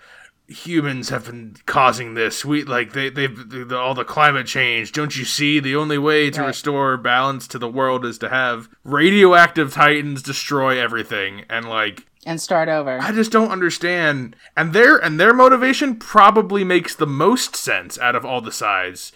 [0.52, 2.44] humans have been causing this.
[2.46, 4.92] We like they they've the, all the climate change.
[4.92, 5.60] Don't you see?
[5.60, 6.48] The only way to Right.
[6.48, 11.46] restore balance to the world is to have radioactive titans destroy everything.
[11.50, 13.00] And like and start over.
[13.02, 14.36] I just don't understand.
[14.56, 19.12] And their and their motivation probably makes the most sense out of all the sides.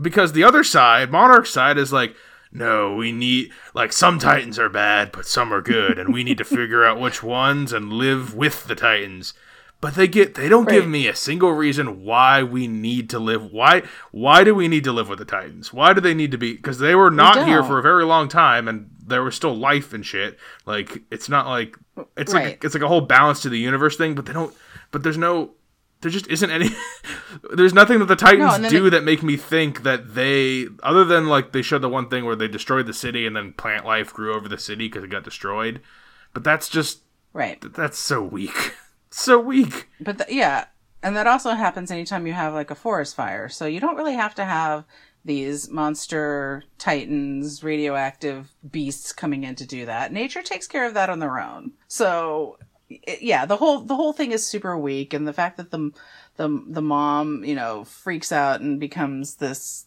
[0.00, 2.16] Because the other side, Monarch side, is like,
[2.52, 6.38] no, we need like some Titans are bad, but some are good, and we need
[6.38, 9.34] to figure out which ones and live with the Titans.
[9.84, 13.52] But they get they don't give me a single reason why we need to live.
[13.52, 15.74] Why why do we need to live with the Titans?
[15.74, 16.54] Why do they need to be?
[16.54, 19.92] Because they were not here for a very long time, and there was still life
[19.92, 20.38] and shit.
[20.64, 21.76] Like it's not like
[22.16, 24.14] it's like it's like a whole balance to the universe thing.
[24.14, 24.54] But they don't.
[24.90, 25.50] But there's no.
[26.00, 26.70] There just isn't any.
[27.54, 31.04] there's nothing that the Titans then do it- that make me think that they, other
[31.04, 33.84] than like they showed the one thing where they destroyed the city and then plant
[33.84, 35.82] life grew over the city because it got destroyed.
[36.32, 37.00] But that's just
[37.34, 37.60] right.
[37.74, 38.74] that's so weak,
[39.16, 39.88] so weak.
[40.00, 40.66] But th- yeah,
[41.02, 43.48] and that also happens anytime you have like a forest fire.
[43.48, 44.84] So you don't really have to have
[45.24, 50.12] these monster titans, radioactive beasts coming in to do that.
[50.12, 51.72] Nature takes care of that on their own.
[51.88, 52.58] So
[52.90, 55.92] it, yeah, the whole the whole thing is super weak, and the fact that the
[56.36, 59.86] the the mom you know freaks out and becomes this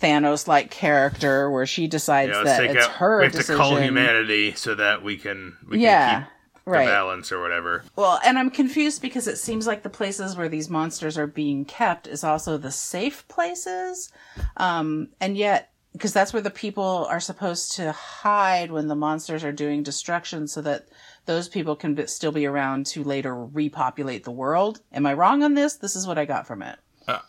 [0.00, 2.92] Thanos like character where she decides Yeah, that take it's out.
[2.92, 3.54] her we have decision.
[3.56, 6.26] to call humanity so that we can we yeah, can
[6.64, 6.86] keep the right.
[6.86, 7.84] balance or whatever.
[7.96, 11.64] Well, and I'm confused because it seems like the places where these monsters are being
[11.64, 14.10] kept is also the safe places.
[14.56, 19.44] Um, and yet, because that's where the people are supposed to hide when the monsters
[19.44, 20.88] are doing destruction so that
[21.26, 24.80] those people can be, still be around to later repopulate the world.
[24.92, 25.76] Am I wrong on this?
[25.76, 26.78] This is what I got from it.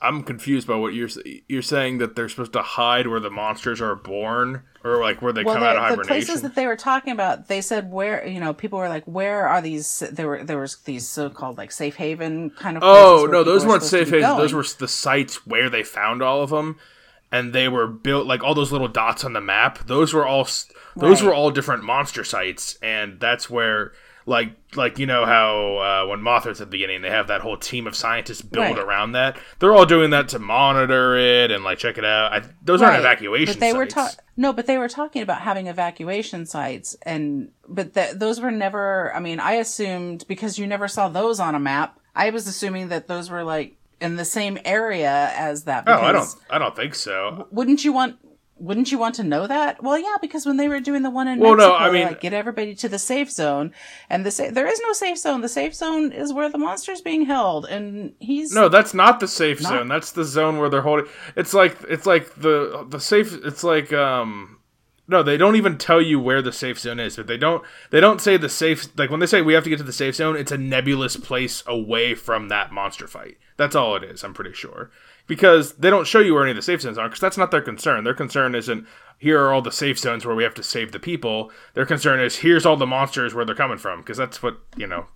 [0.02, 1.10] I'm confused by what you're
[1.48, 5.34] you're saying that they're supposed to hide where the monsters are born or like where
[5.34, 6.08] they Well, come out of the, the hibernation.
[6.08, 9.48] places that they were talking about, they said where you know people were like, where
[9.48, 10.00] are these?
[10.12, 12.84] There were there was these so-called like safe haven kind of.
[12.86, 14.22] Oh no, those were weren't safe be.
[14.22, 16.78] Those were the sites where they found all of them,
[17.32, 19.86] and they were built like all those little dots on the map.
[19.88, 21.24] Those were all those Right.
[21.24, 23.92] were all different monster sites, and that's where
[24.28, 27.58] like like you know how uh, when Mothra's at the beginning, they have that whole
[27.58, 28.78] team of scientists built Right.
[28.80, 29.38] around that.
[29.60, 32.34] They're all doing that to monitor it and like check it out.
[32.34, 33.00] I, those aren't Right.
[33.02, 34.16] evacuation But they were sites.
[34.16, 38.52] ta- no, but they were talking about having evacuation sites, and but th- those were
[38.52, 39.14] never.
[39.16, 42.00] I mean, I assumed because you never saw those on a map.
[42.16, 45.84] I was assuming that those were like in the same area as that.
[45.88, 47.48] oh, I don't I don't think so.
[47.52, 48.18] Wouldn't you want?
[48.58, 49.84] Wouldn't you want to know that?
[49.84, 52.08] Well, yeah, because when they were doing the one in Well, no, Mexico, I mean-
[52.08, 53.74] like get everybody to the safe zone,
[54.10, 55.42] and the sa- there is no safe zone.
[55.42, 59.28] The safe zone is where the monster's being held, and he's No, that's not the
[59.28, 59.88] safe Not- zone.
[59.90, 61.08] That's the zone where they're holding.
[61.36, 63.34] It's like it's like the the safe.
[63.44, 64.55] It's like um.
[65.08, 67.16] No, they don't even tell you where the safe zone is.
[67.16, 67.64] But they don't.
[67.92, 68.88] They don't say the safe.
[68.98, 71.16] Like when they say we have to get to the safe zone, it's a nebulous
[71.16, 73.38] place away from that monster fight.
[73.58, 74.24] That's all it is.
[74.24, 74.92] I'm pretty sure
[75.28, 77.52] because they don't show you where any of the safe zones are because that's not
[77.52, 78.04] their concern.
[78.04, 78.86] Their concern isn't
[79.18, 81.52] here are all the safe zones where we have to save the people.
[81.74, 84.88] Their concern is here's all the monsters where they're coming from because that's what you
[84.88, 85.08] know.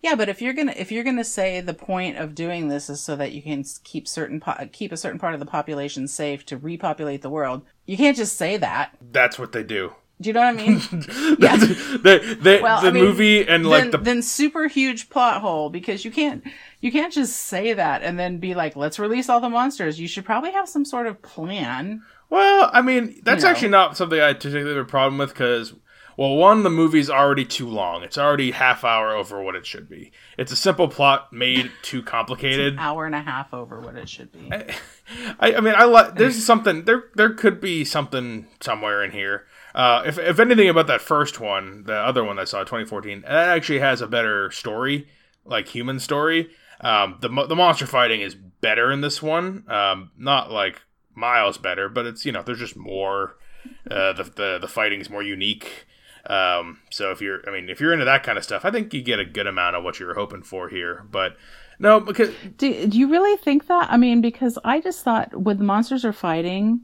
[0.00, 3.00] Yeah, but if you're gonna if you're gonna say the point of doing this is
[3.00, 6.44] so that you can keep certain po- keep a certain part of the population safe
[6.46, 8.96] to repopulate the world, you can't just say that.
[9.00, 9.94] That's what they do.
[10.20, 10.80] Do you know what I mean?
[11.40, 11.56] yeah.
[12.62, 16.04] Well, the I mean, movie and then, like the then super huge plot hole because
[16.04, 16.44] you can't
[16.80, 19.98] you can't just say that and then be like, let's release all the monsters.
[19.98, 22.02] You should probably have some sort of plan.
[22.30, 23.50] Well, I mean, that's You know.
[23.50, 25.74] actually not something I particularly have a problem with because,
[26.16, 28.02] well, one, the movie's already too long.
[28.02, 30.12] It's already half hour over what it should be.
[30.36, 32.76] It's a simple plot made too complicated.
[32.78, 34.50] Hour and a half over what it should be.
[35.40, 36.16] I, I mean, I like.
[36.16, 37.04] There's something there.
[37.14, 39.46] There could be something somewhere in here.
[39.74, 43.48] Uh, if if anything about that first one, the other one I saw, 2014, that
[43.48, 45.08] actually has a better story,
[45.44, 46.50] like human story.
[46.80, 49.64] Um, the the monster fighting is better in this one.
[49.68, 50.82] Um, not like
[51.14, 53.36] miles better, but it's you know there's just more.
[53.88, 55.86] Uh, the the the fighting's more unique.
[56.26, 58.94] Um, so if you're, I mean, if you're into that kind of stuff, I think
[58.94, 61.04] you get a good amount of what you're hoping for here.
[61.10, 61.36] But
[61.78, 63.90] no, because Do, do you really think that?
[63.90, 66.80] I mean, because I just thought when the monsters are fighting,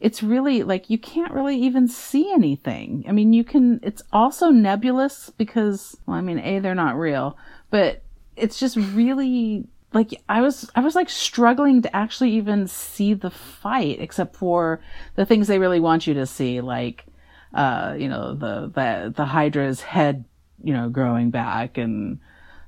[0.00, 3.04] it's really like you can't really even see anything.
[3.06, 7.36] I mean, you can, it's also nebulous because, well, I mean, A, they're not real,
[7.70, 8.02] but
[8.36, 13.30] it's just really like I was, I was like struggling to actually even see the
[13.30, 14.80] fight except for
[15.16, 17.04] the things they really want you to see, like,
[17.54, 20.24] uh, you know, the, the, the Hydra's head,
[20.62, 22.20] you know, growing back and,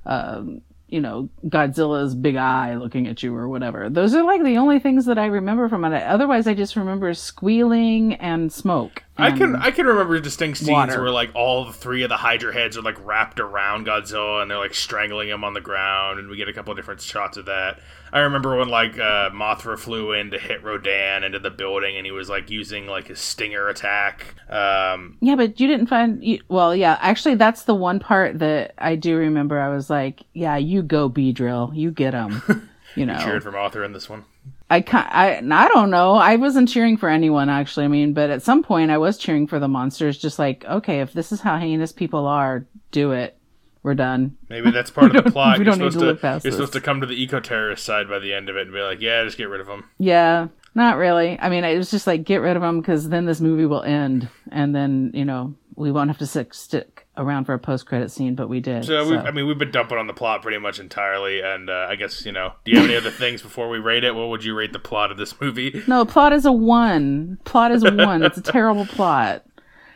[0.05, 3.89] um, you know, Godzilla's big eye looking at you or whatever.
[3.89, 6.03] Those are like the only things that I remember from it.
[6.03, 9.03] Otherwise, I just remember squealing and smoke.
[9.17, 11.01] I can I can remember distinct scenes water.
[11.01, 14.49] where like all the three of the Hydra heads are like wrapped around Godzilla and
[14.49, 17.45] they're like strangling him on the ground, and we get a couple different shots of
[17.45, 17.79] that.
[18.13, 22.05] I remember when like uh, Mothra flew in to hit Rodan into the building, and
[22.05, 24.35] he was like using like his stinger attack.
[24.49, 26.23] Um, Yeah, but you didn't find.
[26.23, 29.59] You, well, yeah, actually, that's the one part that I do remember.
[29.59, 32.41] I was like, "Yeah, you go, Beedrill, you get him."
[32.93, 34.25] You know, cheered for Mothra in this one.
[34.71, 36.13] I I I don't know.
[36.15, 37.85] I wasn't cheering for anyone actually.
[37.85, 40.17] I mean, but at some point, I was cheering for the monsters.
[40.17, 43.37] Just like, okay, if this is how heinous people are, do it.
[43.83, 44.37] We're done.
[44.47, 45.57] Maybe that's part of the plot.
[45.57, 46.57] we You're don't need to to, look past you're this.
[46.57, 48.79] supposed to come to the eco terrorist side by the end of it and be
[48.79, 49.89] like, yeah, just get rid of them.
[49.97, 51.37] Yeah, not really.
[51.39, 53.81] I mean, it was just like get rid of them because then this movie will
[53.83, 58.11] end, and then you know we won't have to stick around for a post credit
[58.11, 58.35] scene.
[58.35, 58.85] But we did.
[58.85, 61.87] So, we, I mean, we've been dumping on the plot pretty much entirely, and uh,
[61.89, 62.53] I guess you know.
[62.65, 64.15] Do you have any other things before we rate it?
[64.15, 65.83] What would you rate the plot of this movie?
[65.91, 67.37] No, plot is a one.
[67.43, 68.23] Plot is a one.
[68.23, 69.45] it's a terrible plot.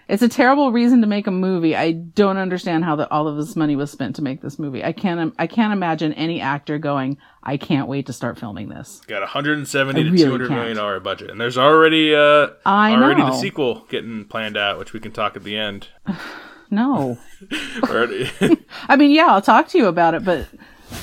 [0.07, 1.75] It's a terrible reason to make a movie.
[1.75, 4.83] I don't understand how the, all of this money was spent to make this movie.
[4.83, 5.33] I can't.
[5.39, 7.17] I can't imagine any actor going.
[7.41, 9.01] I can't wait to start filming this.
[9.07, 10.77] Got a 170 I to really 200 million can't.
[10.77, 13.27] dollar budget, and there's already uh I already know.
[13.27, 15.87] the sequel getting planned out, which we can talk at the end.
[16.69, 17.17] No,
[17.83, 20.47] I mean, yeah, I'll talk to you about it, but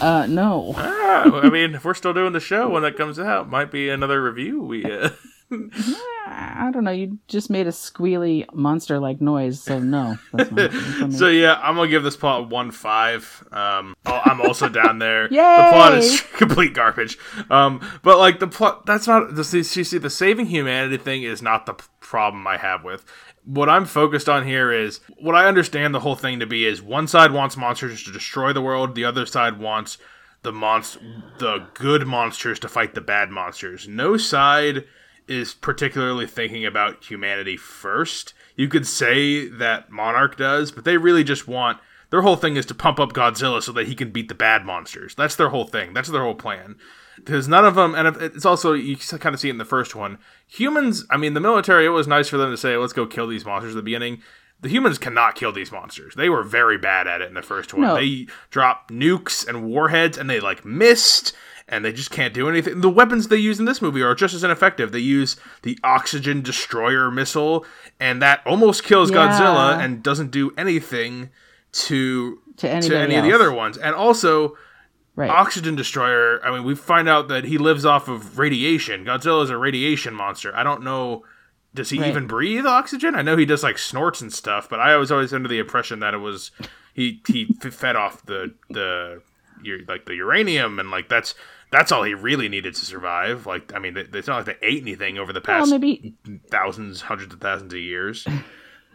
[0.01, 0.75] uh, no.
[0.77, 3.89] Ah, I mean, if we're still doing the show when that comes out, might be
[3.89, 4.63] another review.
[4.63, 5.11] We uh,
[6.27, 6.91] I don't know.
[6.91, 10.19] You just made a squealy monster like noise, so no.
[10.33, 11.15] That's not happening for me.
[11.15, 13.45] so yeah, I'm gonna give this plot one five.
[13.53, 15.29] Um, oh, I'm also down there.
[15.29, 15.35] The
[15.73, 17.19] plot is complete garbage.
[17.51, 19.43] Um, but like the plot, that's not the
[19.77, 23.05] you see the saving humanity thing is not the problem I have with.
[23.45, 26.81] What I'm focused on here is what I understand the whole thing to be is
[26.81, 29.99] one side wants monsters to destroy the world, the other side wants
[30.43, 30.99] the monst
[31.39, 33.89] the good monsters to fight the bad monsters.
[33.89, 34.85] No side
[35.29, 38.35] is particularly thinking about humanity first.
[38.57, 41.79] You could say that Monarch does, but they really just want
[42.11, 44.67] their whole thing is to pump up Godzilla so that he can beat the bad
[44.67, 45.15] monsters.
[45.15, 45.95] That's their whole thing.
[45.95, 46.77] That's their whole plan.
[47.17, 49.95] Because none of them, and it's also you kind of see it in the first
[49.95, 50.19] one.
[50.49, 51.87] Humans, I mean, the military.
[51.87, 54.23] It was nice for them to say, "Let's go kill these monsters." At the beginning,
[54.61, 56.15] the humans cannot kill these monsters.
[56.15, 57.83] They were very bad at it in the first one.
[57.83, 57.95] No.
[57.97, 61.35] They dropped nukes and warheads, and they like missed,
[61.69, 62.81] and they just can't do anything.
[62.81, 64.93] The weapons they use in this movie are just as ineffective.
[64.93, 67.67] They use the oxygen destroyer missile,
[68.01, 69.29] and that almost kills Yeah.
[69.29, 71.31] Godzilla and doesn't do anything
[71.73, 73.79] to To to any of the other ones.
[73.79, 74.57] And also,
[75.17, 75.31] right.
[75.31, 76.45] oxygen destroyer.
[76.45, 79.05] I mean, we find out that he lives off of radiation.
[79.05, 80.55] Godzilla is a radiation monster.
[80.55, 81.25] I don't know.
[81.75, 82.09] Does he Right.
[82.09, 83.15] even breathe oxygen?
[83.15, 86.01] I know he does like snorts and stuff, but I was always under the impression
[86.01, 86.51] that it was
[86.95, 89.23] he he fed off the the
[89.89, 91.35] like the uranium and like that's
[91.71, 93.47] that's all he really needed to survive.
[93.47, 96.15] Like I mean, it's not like they ate anything over the well, past maybe
[96.51, 98.27] thousands, hundreds of thousands of years.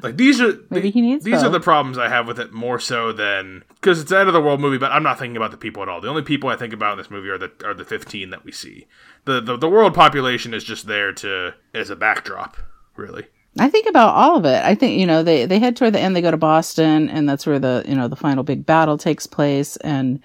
[0.02, 2.80] Like these are Maybe he needs these are the problems I have with it more
[2.80, 5.52] so than because it's an end of the world movie, but I'm not thinking about
[5.52, 6.02] the people at all.
[6.02, 8.46] The only people I think about in this movie are the are the 15 that
[8.46, 8.86] we see.
[9.26, 12.58] The the, the world population is just there to as a backdrop,
[12.96, 13.26] really.
[13.60, 14.64] I think about all of it.
[14.64, 16.16] I think you know they they head toward the end.
[16.16, 19.26] They go to Boston, and that's where the you know the final big battle takes
[19.26, 19.78] place.
[19.78, 20.20] And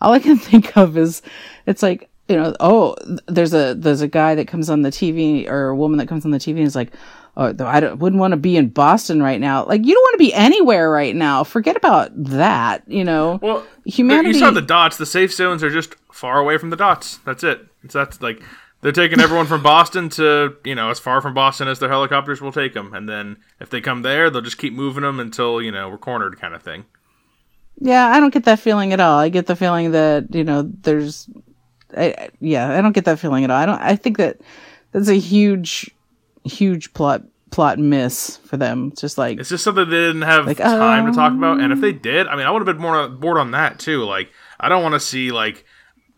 [0.00, 1.22] all I can think of is
[1.66, 2.96] it's like you know oh
[3.28, 6.24] there's a there's a guy that comes on the TV or a woman that comes
[6.24, 6.92] on the TV and is like
[7.36, 9.64] oh I wouldn't want to be in Boston right now.
[9.66, 11.44] Like you don't want to be anywhere right now.
[11.44, 12.82] Forget about that.
[12.86, 13.38] You know.
[13.42, 14.96] Well, Humanity- You saw the dots.
[14.96, 17.18] The safe zones are just far away from the dots.
[17.24, 17.66] That's it.
[17.84, 18.42] It's that's like
[18.80, 22.40] they're taking everyone from Boston to you know as far from Boston as their helicopters
[22.40, 25.60] will take them, and then if they come there, they'll just keep moving them until
[25.62, 26.84] you know we're cornered, kind of thing.
[27.80, 29.18] Yeah, I don't get that feeling at all.
[29.18, 31.28] I get the feeling that you know there's,
[31.96, 33.56] I- yeah, I don't get that feeling at all.
[33.56, 33.80] I don't.
[33.80, 34.40] I think that
[34.92, 35.90] that's a huge,
[36.44, 38.88] huge plot plot miss for them.
[38.92, 41.60] It's just like It's just something they didn't have Like, time to talk about.
[41.60, 43.78] And if um, they did, I mean, I would have been more bored on that
[43.78, 44.04] too.
[44.04, 45.64] Like, I don't want to see like,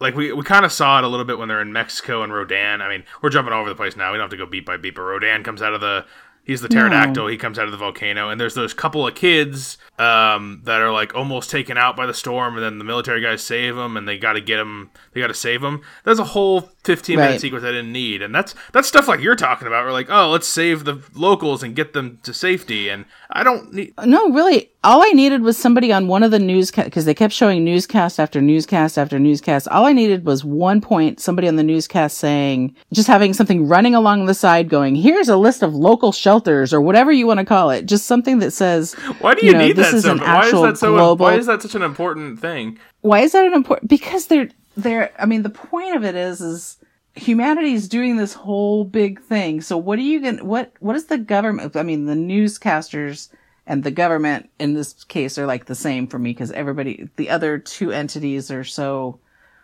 [0.00, 2.32] like we, we kind of saw it a little bit when they're in Mexico and
[2.32, 2.80] Rodan.
[2.80, 4.12] I mean, we're jumping all over the place now.
[4.12, 6.06] We don't have to go beat by beat, but Rodan comes out of the.
[6.44, 7.26] He's the pterodactyl.
[7.28, 10.92] He comes out of the volcano, and there's those couple of kids um, that are
[10.92, 14.08] like almost taken out by the storm, and then the military guys save them, and
[14.08, 14.90] they got to get them.
[15.12, 15.82] They got to save them.
[16.04, 17.40] There's a whole 15 minute Right.
[17.40, 19.84] sequence I didn't need, and that's that's stuff like you're talking about.
[19.84, 23.72] We're like, oh, let's save the locals and get them to safety, and I don't
[23.72, 23.94] need.
[24.04, 24.70] no, really.
[24.82, 28.18] all I needed was somebody on one of the newscast because they kept showing newscast
[28.20, 29.66] after newscast after newscast.
[29.68, 33.94] All I needed was one point, somebody on the newscast saying, just having something running
[33.94, 37.46] along the side going, here's a list of local shelters or whatever you want to
[37.46, 37.86] call it.
[37.86, 40.52] Just something that says, Why do you, know, need this is so an Why is
[40.52, 41.24] that so global.
[41.26, 42.78] why is that such an important thing?
[43.02, 46.40] why is that an important because they're they're i mean the point of it is
[46.40, 46.76] is
[47.14, 51.06] humanity is doing this whole big thing so what are you going what what is
[51.06, 53.28] the government i mean the newscasters
[53.66, 57.30] and the government in this case are like the same for me because everybody the
[57.30, 59.18] other two entities are so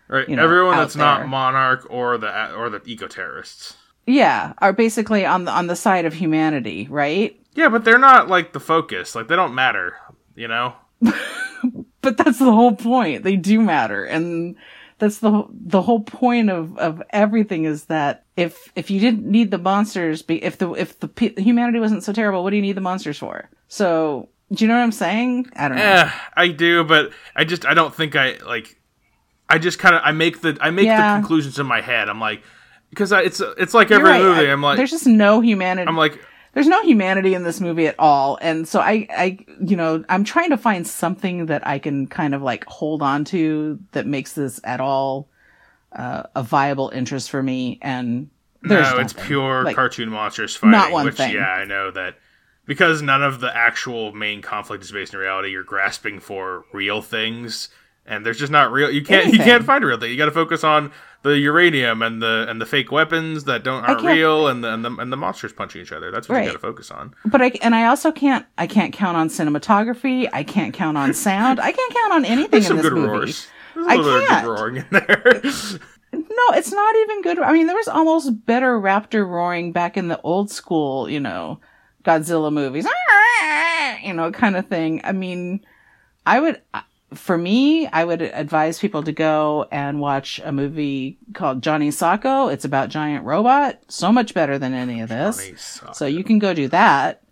[0.08, 0.28] Right.
[0.28, 3.76] You know, Everyone that's not monarch or the or the eco terrorists.
[4.06, 8.26] yeah are basically on the on the side of humanity right Yeah, but they're not
[8.28, 9.14] like the focus.
[9.14, 9.94] Like they don't matter.
[10.40, 10.74] You know.
[12.00, 13.24] but that's the whole point.
[13.24, 14.56] They do matter, and
[14.98, 19.50] that's the the whole point of of everything is that if if you didn't need
[19.50, 22.76] the monsters, be if the if the humanity wasn't so terrible, what do you need
[22.76, 23.50] the monsters for?
[23.68, 25.50] So do you know what I'm saying?
[25.56, 25.84] I don't know.
[25.84, 28.80] Eh, I do, but I just I don't think I like.
[29.48, 31.16] I just kind of I make the I make Yeah.
[31.16, 32.08] the conclusions in my head.
[32.08, 32.42] I'm like
[32.90, 34.22] because it's it's like every right.
[34.22, 34.48] movie.
[34.48, 35.88] I- I'm like there's just no humanity.
[35.88, 36.18] I'm like
[36.52, 40.24] there's no humanity in this movie at all, and so I I you know I'm
[40.24, 44.32] trying to find something that I can kind of like hold on to that makes
[44.32, 45.28] this at all
[45.92, 48.28] uh, a viable interest for me, and
[48.62, 50.72] there's no, it's pure Like, cartoon monsters fighting.
[50.72, 51.34] not one which thing.
[51.34, 52.16] yeah, I know that
[52.66, 55.50] because none of the actual main conflict is based in reality.
[55.50, 57.68] You're grasping for real things,
[58.10, 58.90] and there's just not real.
[58.90, 60.10] You can't you can't find a real thing.
[60.10, 60.92] You got to focus on
[61.22, 64.84] the uranium and the and the fake weapons that don't aren't real, and the, and
[64.84, 66.10] the and the monsters punching each other.
[66.10, 66.42] That's what Right.
[66.44, 67.14] you got to focus on.
[67.24, 70.28] But I and I also can't I can't count on cinematography.
[70.32, 71.60] I can't count on sound.
[71.60, 73.08] I can't count on anything There's in some this good movie.
[73.08, 73.46] roars.
[73.74, 74.44] There's a I little bit of can't.
[74.44, 75.42] good roaring in there.
[76.12, 77.38] No, it's not even good.
[77.38, 81.60] I mean, there was almost better raptor roaring back in the old school, you know,
[82.04, 82.84] Godzilla movies,
[84.02, 85.00] you know, kind of thing.
[85.04, 85.64] I mean,
[86.26, 86.60] I would,
[87.14, 92.52] for me, I would advise people to go and watch a movie called Johnny Sokko.
[92.52, 93.80] It's about giant robot.
[93.88, 95.80] So much better than any of this.
[95.92, 97.22] So you can go do that.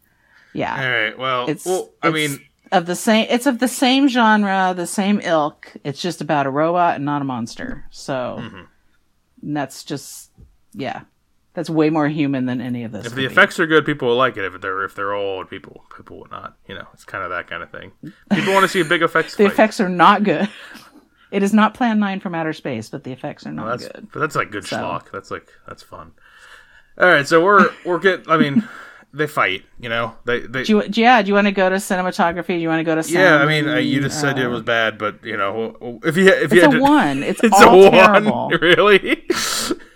[0.53, 0.73] Yeah.
[0.83, 1.19] All right.
[1.19, 2.41] Well, It's well, I it's mean,
[2.73, 5.73] of the same it's of the same genre, the same ilk.
[5.85, 7.85] It's just about a robot and not a monster.
[7.91, 9.55] So Mm-hmm.
[9.55, 10.31] that's just
[10.73, 11.03] yeah.
[11.59, 13.07] That's way more human than any of this.
[13.07, 13.25] if the be.
[13.25, 14.45] effects are good, people will like it.
[14.45, 16.57] If they're if they're old, people people will not.
[16.69, 17.91] You know, it's kind of that kind of thing.
[18.33, 19.35] People want to see a big effects.
[19.37, 19.53] the fight.
[19.55, 20.49] effects are not good.
[21.31, 24.09] It is not Plan 9 from outer space, but the effects are not That's good.
[24.13, 25.11] but that's like good So- schlock.
[25.13, 26.13] That's like that's fun.
[26.97, 28.31] All right, so we're we're get.
[28.31, 28.67] I mean,
[29.13, 29.65] they fight.
[29.81, 30.63] You know, they they.
[30.63, 32.47] Do you, yeah, do you want to go to cinematography?
[32.47, 34.47] Do you want to go to yeah, I mean, uh, you just said uh, it
[34.47, 37.23] was bad, but you know, if you if you It's had a to, one.
[37.23, 38.49] It's, it's all a terrible.
[38.49, 39.27] one, really.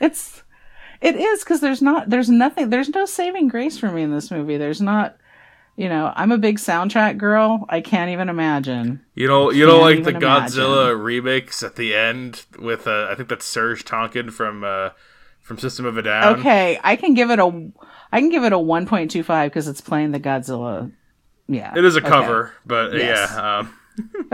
[0.00, 0.42] It's
[1.03, 4.30] it is because there's not there's nothing there's no saving grace for me in this
[4.30, 4.57] movie.
[4.57, 5.16] There's not
[5.76, 7.66] you know I'm a big soundtrack girl.
[7.68, 9.05] I can't even imagine.
[9.14, 13.28] You know, you know, like the Godzilla remix at the end with uh, I think
[13.28, 14.90] that's Serj Tankian from uh,
[15.40, 16.38] from System of a Down.
[16.38, 17.70] Okay, I can give it a
[18.12, 20.92] I can give it a 1.25 because it's playing the Godzilla.
[21.48, 22.09] Yeah, It is a okay.
[22.09, 23.30] cover, but Yes.
[23.34, 23.74] yeah, um,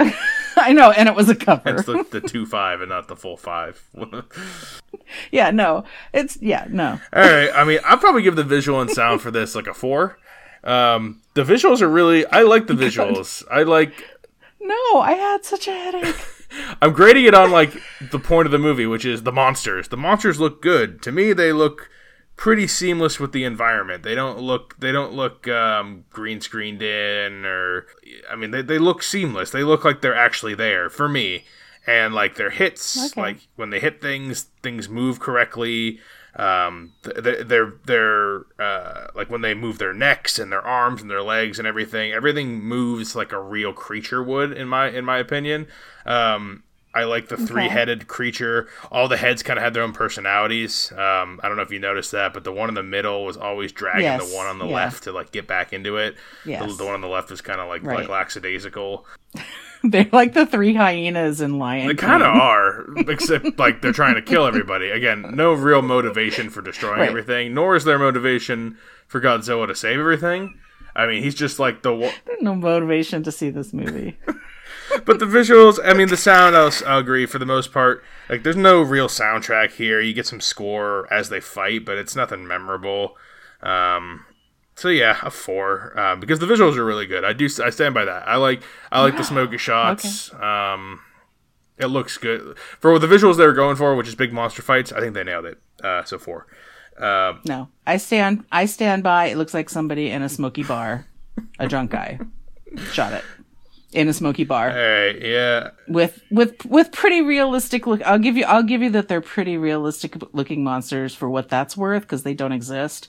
[0.56, 1.62] I know, and it was a cover.
[1.76, 3.82] it's the, the two five and not the full five.
[5.30, 7.00] Yeah, no, it's yeah, no.
[7.14, 9.72] All right, I mean, I'd probably give the visual and sound for this like a
[9.72, 10.18] four.
[10.62, 13.42] Um, the visuals are really, I like the visuals.
[13.50, 14.04] I like,
[14.60, 16.16] No, I had such a headache.
[16.82, 17.72] I'm grading it on like
[18.10, 19.88] the point of the movie, which is the monsters.
[19.88, 21.32] The monsters look good to me.
[21.32, 21.88] They look
[22.38, 24.02] pretty seamless with the environment.
[24.04, 27.86] They don't look they don't look um, green screened in or
[28.30, 29.50] I mean they they look seamless.
[29.50, 31.44] They look like they're actually there for me.
[31.86, 33.20] And like their hits, Okay.
[33.20, 36.00] like when they hit things, things move correctly.
[36.36, 41.00] Um, th- th- they're they're uh, like when they move their necks and their arms
[41.00, 42.12] and their legs and everything.
[42.12, 45.66] Everything moves like a real creature would, in my in my opinion.
[46.04, 46.62] Um,
[46.94, 48.66] I like the three headed creature.
[48.90, 50.90] All the heads kind of had their own personalities.
[50.92, 53.36] Um, I don't know if you noticed that, but the one in the middle was
[53.36, 54.74] always dragging Yes, the one on the yeah.
[54.74, 56.16] left to like get back into it.
[56.44, 56.66] Yes.
[56.66, 57.98] The, the one on the left was kind of like Right.
[58.00, 59.06] like lackadaisical.
[59.84, 61.86] They're like the three hyenas in Lion.
[61.86, 64.90] They kind of are, except like they're trying to kill everybody.
[64.90, 67.08] Again, no real motivation for destroying Right.
[67.08, 68.76] everything, nor is there motivation
[69.06, 70.58] for Godzilla to save everything.
[70.96, 71.94] I mean, he's just like the.
[71.94, 72.10] Wa-
[72.40, 74.16] no motivation to see this movie.
[75.04, 78.02] but the visuals, I mean, the sound, I'll, I'll agree for the most part.
[78.28, 80.00] Like, there's no real soundtrack here.
[80.00, 83.16] You get some score as they fight, but it's nothing memorable.
[83.62, 84.24] Um,
[84.74, 87.24] so yeah, a four uh, because the visuals are really good.
[87.24, 88.28] I do, I stand by that.
[88.28, 88.62] I like,
[88.92, 90.32] I like the smoky shots.
[90.34, 91.00] Um,
[91.78, 94.92] it looks good for the visuals they were going for, which is big monster fights.
[94.92, 95.60] I think they nailed it.
[95.82, 96.46] Uh, so four.
[96.96, 98.44] Um, No, I stand.
[98.50, 99.26] I stand by.
[99.26, 101.06] It looks like somebody in a smoky bar,
[101.58, 102.18] a drunk guy,
[102.92, 103.24] shot it.
[103.92, 105.70] In a smoky bar Hey, yeah.
[105.88, 108.02] with with with pretty realistic look.
[108.02, 111.76] I'll give you I'll give you that they're pretty realistic looking monsters for what that's
[111.76, 113.08] worth because they don't exist.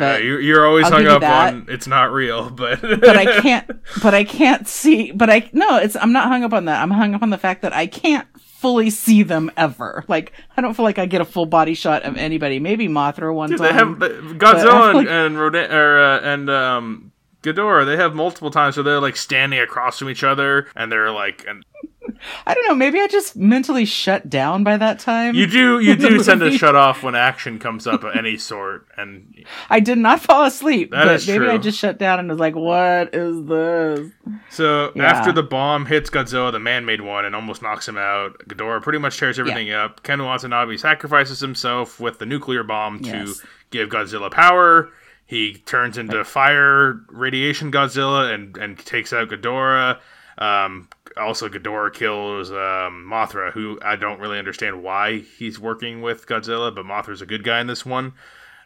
[0.00, 3.70] Uh, you're, you're always I'll hung up on it's not real, but but I can't
[4.02, 6.82] but I can't see but I no it's I'm not hung up on that.
[6.82, 10.04] I'm hung up on the fact that I can't fully see them ever.
[10.08, 12.58] Like I don't feel like I get a full body shot of anybody.
[12.60, 13.98] Maybe Mothra one Dude, time.
[13.98, 17.07] they have Godzilla and, like- and Rodan or uh, and um
[17.42, 17.86] Ghidorah.
[17.86, 21.44] They have multiple times where they're like standing across from each other, and they're like,
[21.48, 21.64] and
[22.46, 22.74] I don't know.
[22.74, 25.34] Maybe I just mentally shut down by that time.
[25.34, 28.88] you do you do tend to shut off when action comes up of any sort,
[28.96, 29.34] and
[29.70, 32.38] I did not fall asleep, That but is maybe I just shut down and was
[32.38, 34.10] like, "What is this?"
[34.50, 35.04] So Yeah.
[35.04, 38.98] after the bomb hits Godzilla, the man-made one, and almost knocks him out, Ghidorah pretty
[38.98, 40.02] much tears everything up.
[40.02, 43.34] Ken Watanabe sacrifices himself with the nuclear bomb to
[43.70, 44.90] give Godzilla power.
[45.28, 50.00] He turns into fire radiation Godzilla and and takes out Ghidorah.
[50.38, 56.26] Um, also, Ghidorah kills um, Mothra, who I don't really understand why he's working with
[56.26, 58.14] Godzilla, but Mothra's a good guy in this one.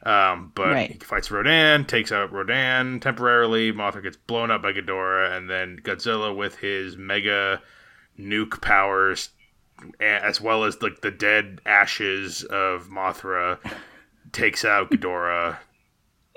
[0.05, 0.93] Um, but Right.
[0.93, 3.73] he fights Rodan, takes out Rodan temporarily.
[3.73, 7.61] Mothra gets blown up by Ghidorah, and then Godzilla, with his mega
[8.19, 9.31] nuke powers,
[9.99, 13.59] as well as like the dead ashes of Mothra,
[14.33, 15.59] takes out Ghidorah,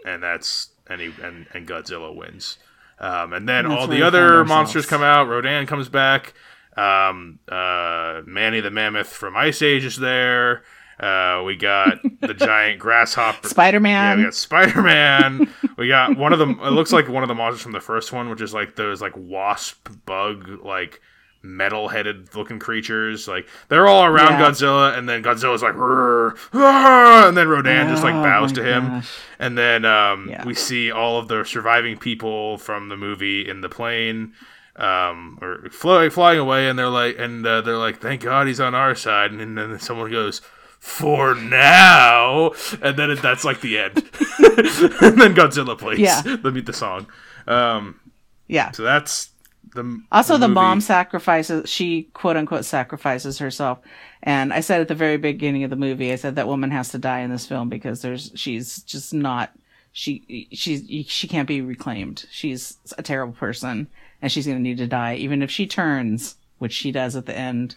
[0.06, 2.58] and that's and he, and, and Godzilla wins.
[2.99, 5.28] Um, and then And all the other monsters come out.
[5.28, 6.34] Rodan comes back.
[6.78, 10.64] Um, uh, Manny the Mammoth from Ice Age is there.
[10.99, 13.49] Uh, we got the giant grasshopper.
[13.49, 14.12] Spider Man.
[14.12, 15.53] Yeah, we got Spider Man.
[15.78, 16.60] we got one of them.
[16.62, 19.01] It looks like one of the monsters from the first one, which is like those
[19.01, 21.01] like wasp bug like
[21.46, 23.28] metal headed looking creatures.
[23.28, 24.41] Like they're all around Yeah.
[24.50, 28.64] Godzilla, and then Godzilla's like, "Rrr, ah," and then Rodan just like Oh bows to
[28.64, 29.10] him, gosh.
[29.39, 30.46] and then um, Yeah.
[30.46, 34.34] we see all of the surviving people from the movie in the plane.
[34.78, 38.60] Um, or fly, flying away, and they're like, and uh, they're like, "Thank God he's
[38.60, 40.41] on our side." And then someone goes,
[40.80, 43.98] "For now," and then it, that's like the end.
[44.39, 46.00] and then Godzilla plays.
[46.00, 46.22] Yeah.
[46.43, 47.08] the the song.
[47.48, 48.02] Um,
[48.48, 48.72] Yeah.
[48.72, 49.30] so that's
[49.76, 50.55] the Also, the movie.
[50.55, 53.80] mom sacrifices, she quote unquote sacrifices herself.
[54.23, 56.89] And I said at the very beginning of the movie, I said that woman has
[56.89, 59.51] to die in this film because there's, she's just not,
[59.91, 62.26] she, she's, she can't be reclaimed.
[62.32, 63.88] She's a terrible person
[64.21, 67.28] and she's going to need to die, even if she turns, which she does at
[67.28, 67.76] the end.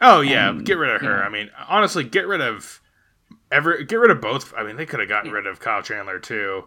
[0.00, 1.18] Oh yeah, get rid of her.
[1.18, 1.24] yeah.
[1.24, 2.80] I mean, honestly, get rid of
[3.50, 3.82] ever.
[3.82, 4.54] Get rid of both.
[4.56, 6.64] I mean, they could have gotten rid of Kyle Chandler too,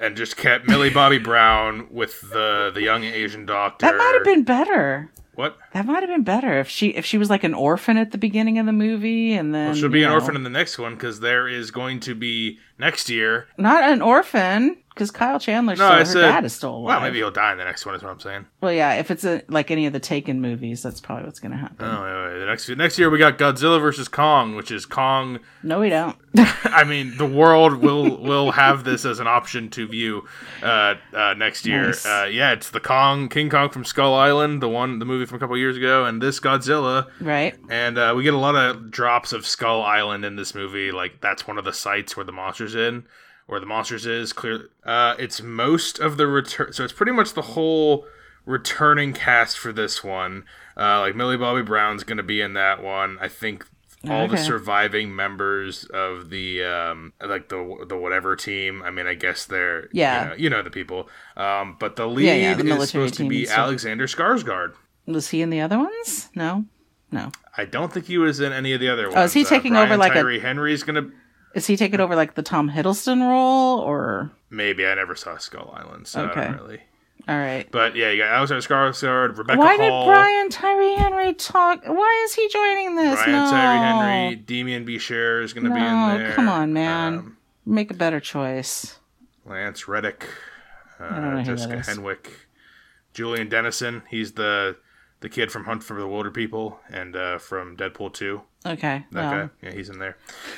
[0.00, 3.86] and just kept Millie Bobby Brown with the the young Asian doctor.
[3.86, 5.10] That might have been better.
[5.34, 5.56] what?
[5.72, 8.18] That might have been better if she, if she was like an orphan at the
[8.18, 9.74] beginning of the movie and then.
[9.74, 12.58] She'll be an know, orphan in the next one because there is going to be
[12.78, 13.46] next year.
[13.56, 16.84] Not an orphan, because Kyle Chandler No, still, her dad is still alive.
[16.86, 17.94] well, maybe he'll die in the next one.
[17.94, 18.46] Is what I'm saying.
[18.60, 21.52] Well, yeah, if it's a, like any of the Taken movies, that's probably what's going
[21.52, 21.86] to happen.
[21.86, 22.38] Oh, wait, wait.
[22.40, 26.16] The next next year we got Godzilla versus Kong, which is Kong No, we don't.
[26.64, 30.26] I mean, the world will will have this as an option to view
[30.62, 31.86] uh, uh, next year.
[31.86, 32.04] Nice.
[32.04, 35.36] Uh, yeah, it's the Kong King Kong from Skull Island, the one the movie from
[35.36, 37.06] a couple years ago, and this Godzilla.
[37.20, 37.54] right?
[37.70, 40.92] And uh, we get a lot of drops of Skull Island in this movie.
[40.92, 43.04] Like that's one of the sites where the monsters in,
[43.48, 44.32] where the monsters is.
[44.32, 44.68] Clear.
[44.84, 46.72] Uh, it's most of the return.
[46.72, 48.06] So it's pretty much the whole
[48.46, 50.44] returning cast for this one.
[50.76, 53.18] Uh, like Millie Bobby Brown's going to be in that one.
[53.20, 53.66] I think
[54.08, 59.14] all the surviving members of the um like the the whatever team i mean i
[59.14, 60.22] guess they're Yeah.
[60.22, 63.14] you know, you know the people um but the lead Yeah, yeah, the is supposed
[63.14, 64.74] to be and alexander skarsgård
[65.06, 66.30] Was he in the other ones?
[66.36, 66.66] No,
[67.10, 67.32] no.
[67.56, 69.48] i don't think he was in any of the other ones Oh, is he Uh,
[69.48, 71.10] taking Brian over like a- Tyree henry's gonna
[71.54, 75.74] Is he taking over like the Tom Hiddleston role, or maybe i never saw skull
[75.76, 76.40] island so i Okay.
[76.44, 76.80] don't really
[77.28, 77.70] all right?
[77.70, 81.82] but yeah you got alexander skarsgård rebecca Why hall did Brian Tyree Henry talk?
[81.84, 83.14] Why is he joining this?
[83.22, 87.14] Brian no, Tyree henry demian bichir is gonna be in there come on, man.
[87.18, 87.34] Um,
[87.66, 88.98] Make a better choice.
[89.44, 90.26] Lance Reddick,
[90.98, 91.76] uh, Jessica.
[91.76, 92.28] Henwick,
[93.12, 94.02] Julian Dennison.
[94.08, 94.76] He's the
[95.20, 98.42] the kid from Hunt for the Wilderpeople and uh, from Deadpool Two.
[98.66, 100.16] Okay, That well, guy, yeah, he's in there.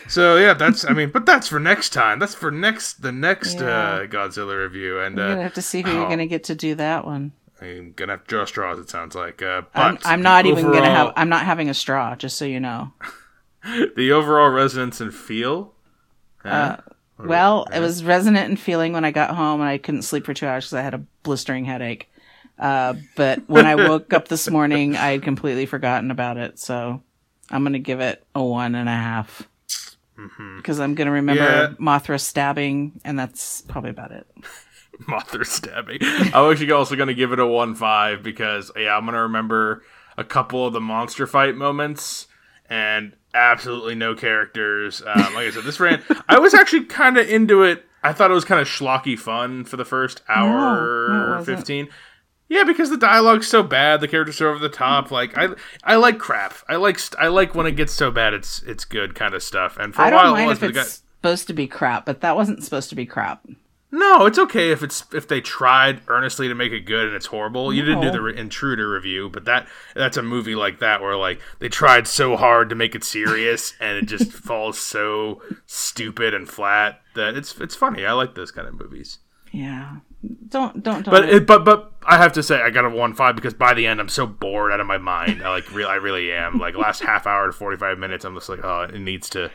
[0.09, 2.19] So yeah, that's I mean, but that's for next time.
[2.19, 5.83] That's for next the next uh, Godzilla review, and We're gonna uh, have to see
[5.83, 6.09] who you're oh.
[6.09, 7.33] gonna get to do that one.
[7.61, 8.79] I'm gonna have to draw straws.
[8.79, 11.13] It sounds like, uh, I'm, I'm not even gonna have.
[11.17, 12.93] I'm not having a straw, just so you know.
[13.97, 15.75] the overall resonance and feel.
[16.45, 16.77] Uh, huh?
[17.19, 20.33] Well, it was resonant and feeling when I got home and I couldn't sleep for
[20.33, 22.10] two hours because I had a blistering headache.
[22.61, 26.59] Uh, but when I woke up this morning, I had completely forgotten about it.
[26.59, 27.03] So
[27.51, 29.49] I'm going to give it a one and a half.
[30.59, 31.83] Because I'm going to remember Mm-hmm.
[31.83, 31.99] Yeah.
[31.99, 34.27] Mothra stabbing, and that's probably about it.
[35.09, 35.99] Mothra stabbing.
[36.03, 39.23] I'm actually also going to give it a one five because yeah, I'm going to
[39.23, 39.83] remember
[40.19, 42.27] a couple of the monster fight moments
[42.69, 45.01] and absolutely no characters.
[45.01, 46.03] Um, like I said, this ran.
[46.29, 47.87] I was actually kind of into it.
[48.03, 51.59] I thought it was kind of schlocky fun for the first hour No, it wasn't.
[51.59, 51.89] fifteen.
[52.51, 55.11] Yeah, because the dialogue's so bad, the characters are over the top.
[55.13, 55.51] Like I,
[55.85, 56.53] I like crap.
[56.69, 59.43] I like st- I like when it gets so bad, it's it's good kind of
[59.43, 59.77] stuff.
[59.79, 60.85] And for a I while, don't it mind was, if it's guy-
[61.21, 63.47] supposed to be crap, but that wasn't supposed to be crap.
[63.93, 67.27] No, it's okay if it's if they tried earnestly to make it good and it's
[67.27, 67.73] horrible.
[67.73, 71.17] You didn't do the re- intruder review, but that that's a movie like that where
[71.17, 76.35] like they tried so hard to make it serious and it just falls so stupid
[76.35, 78.05] and flat that it's it's funny.
[78.05, 79.19] I like those kind of movies.
[79.53, 79.97] Yeah.
[80.49, 81.11] Don't don't don't.
[81.11, 83.73] But it, but but I have to say I got a one five because by
[83.73, 85.43] the end I'm so bored out of my mind.
[85.43, 86.59] I like real I really am.
[86.59, 89.51] Like last half hour to forty five minutes, I'm just like oh it needs to.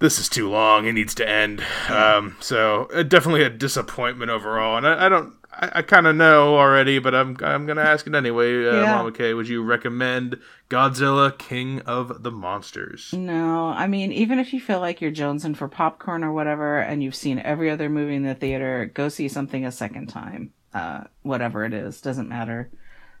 [0.00, 0.86] This is too long.
[0.86, 1.64] It needs to end.
[1.88, 4.76] Um, so uh, definitely a disappointment overall.
[4.76, 5.34] And I, I don't.
[5.56, 8.66] I, I kind of know already, but I'm I'm gonna ask it anyway.
[8.66, 8.96] Uh, Yeah.
[8.96, 10.38] Mama K, would you recommend
[10.68, 13.12] Godzilla King of the Monsters?
[13.12, 17.02] no, I mean, even if you feel like you're jonesing for popcorn or whatever, and
[17.02, 20.52] you've seen every other movie in the theater, go see something a second time.
[20.72, 22.68] Uh, whatever it is, doesn't matter.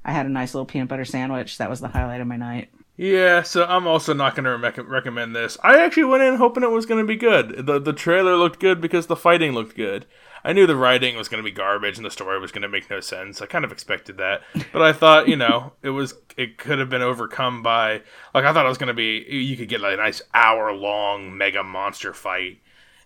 [0.04, 1.56] I had a nice little peanut butter sandwich.
[1.58, 2.70] That was the highlight of my night.
[2.96, 5.56] Yeah, so I'm also not going to rec- recommend this.
[5.64, 7.66] I actually went in hoping it was going to be good.
[7.66, 10.06] The the trailer looked good because the fighting looked good.
[10.44, 12.68] I knew the writing was going to be garbage and the story was going to
[12.68, 13.40] make no sense.
[13.40, 14.42] I kind of expected that,
[14.72, 18.02] but I thought, you know, it was it could have been overcome by
[18.34, 20.72] like I thought it was going to be you could get like a nice hour
[20.72, 22.58] long mega monster fight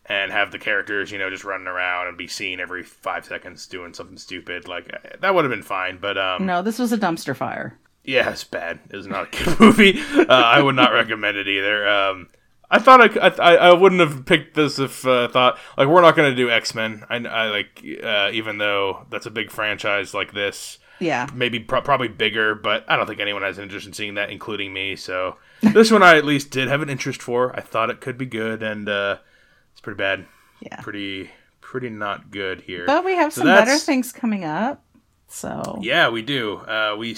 [0.07, 3.67] and have the characters, you know, just running around and be seen every 5 seconds
[3.67, 4.67] doing something stupid.
[4.67, 7.79] Like that would have been fine, but um No, this was a dumpster fire.
[8.05, 8.81] yeah, it's bad.
[8.91, 10.01] It was not a good movie.
[10.17, 11.87] Uh, I would not recommend it either.
[11.87, 12.29] Um,
[12.71, 16.17] I thought I I wouldn't have picked this if uh, I thought like we're not
[16.17, 17.05] going to do X Men.
[17.09, 21.29] I, I like uh, even though that's a big franchise like this, Yeah.
[21.35, 24.31] maybe pro- probably bigger, but I don't think anyone has an interest in seeing that,
[24.31, 24.97] including me.
[24.97, 27.57] So this one I at least did have an interest for.
[27.57, 29.17] I thought it could be good, and uh,
[29.73, 30.27] it's pretty bad.
[30.61, 30.81] Yeah.
[30.83, 32.85] Pretty pretty not good here.
[32.87, 34.83] But we have So some better things coming up.
[35.29, 36.57] So Yeah, we do.
[36.57, 37.17] Uh, we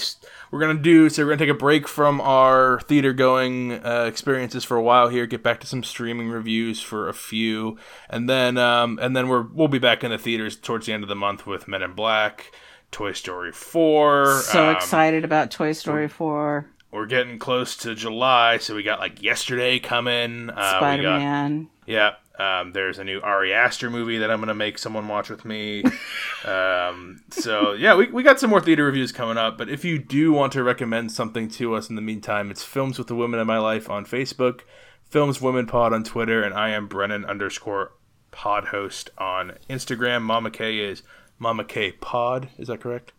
[0.50, 1.22] we're gonna do so.
[1.22, 5.26] We're gonna take a break from our theater going uh, experiences for a while here.
[5.26, 9.42] Get back to some streaming reviews for a few, and then um, and then we're
[9.42, 11.92] we'll be back in the theaters towards the end of the month with Men in
[11.92, 12.52] Black,
[12.90, 14.40] Toy Story four.
[14.42, 18.98] so um, excited about Toy Story 4, We're getting close to July, so we got
[18.98, 20.50] like yesterday coming.
[20.50, 21.68] Uh, Spider Man.
[21.86, 22.14] yeah.
[22.40, 25.84] Um, there's a new Ari Aster movie that I'm gonna make someone watch with me.
[26.46, 29.58] um, so yeah, we, we got some more theater reviews coming up.
[29.58, 32.96] But if you do want to recommend something to us in the meantime, it's Films
[32.96, 34.62] with the Women in My Life on Facebook,
[35.04, 37.92] Films Women Pod on Twitter, and I am Brennan underscore
[38.30, 40.22] Pod host on Instagram.
[40.22, 41.02] Mama K is
[41.38, 42.48] Mama K Pod.
[42.56, 43.12] Is that correct?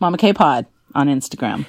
[0.00, 1.66] Mama K Pod on Instagram.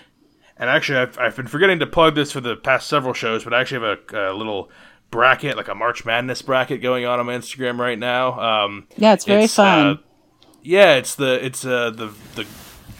[0.55, 3.53] And actually, I've, I've been forgetting to plug this for the past several shows, but
[3.53, 4.69] I actually have a, a little
[5.11, 8.39] bracket, like a March Madness bracket, going on on my Instagram right now.
[8.39, 9.87] Um, Yeah, it's very fun.
[9.87, 9.95] uh,
[10.61, 12.45] yeah, it's the it's uh, the the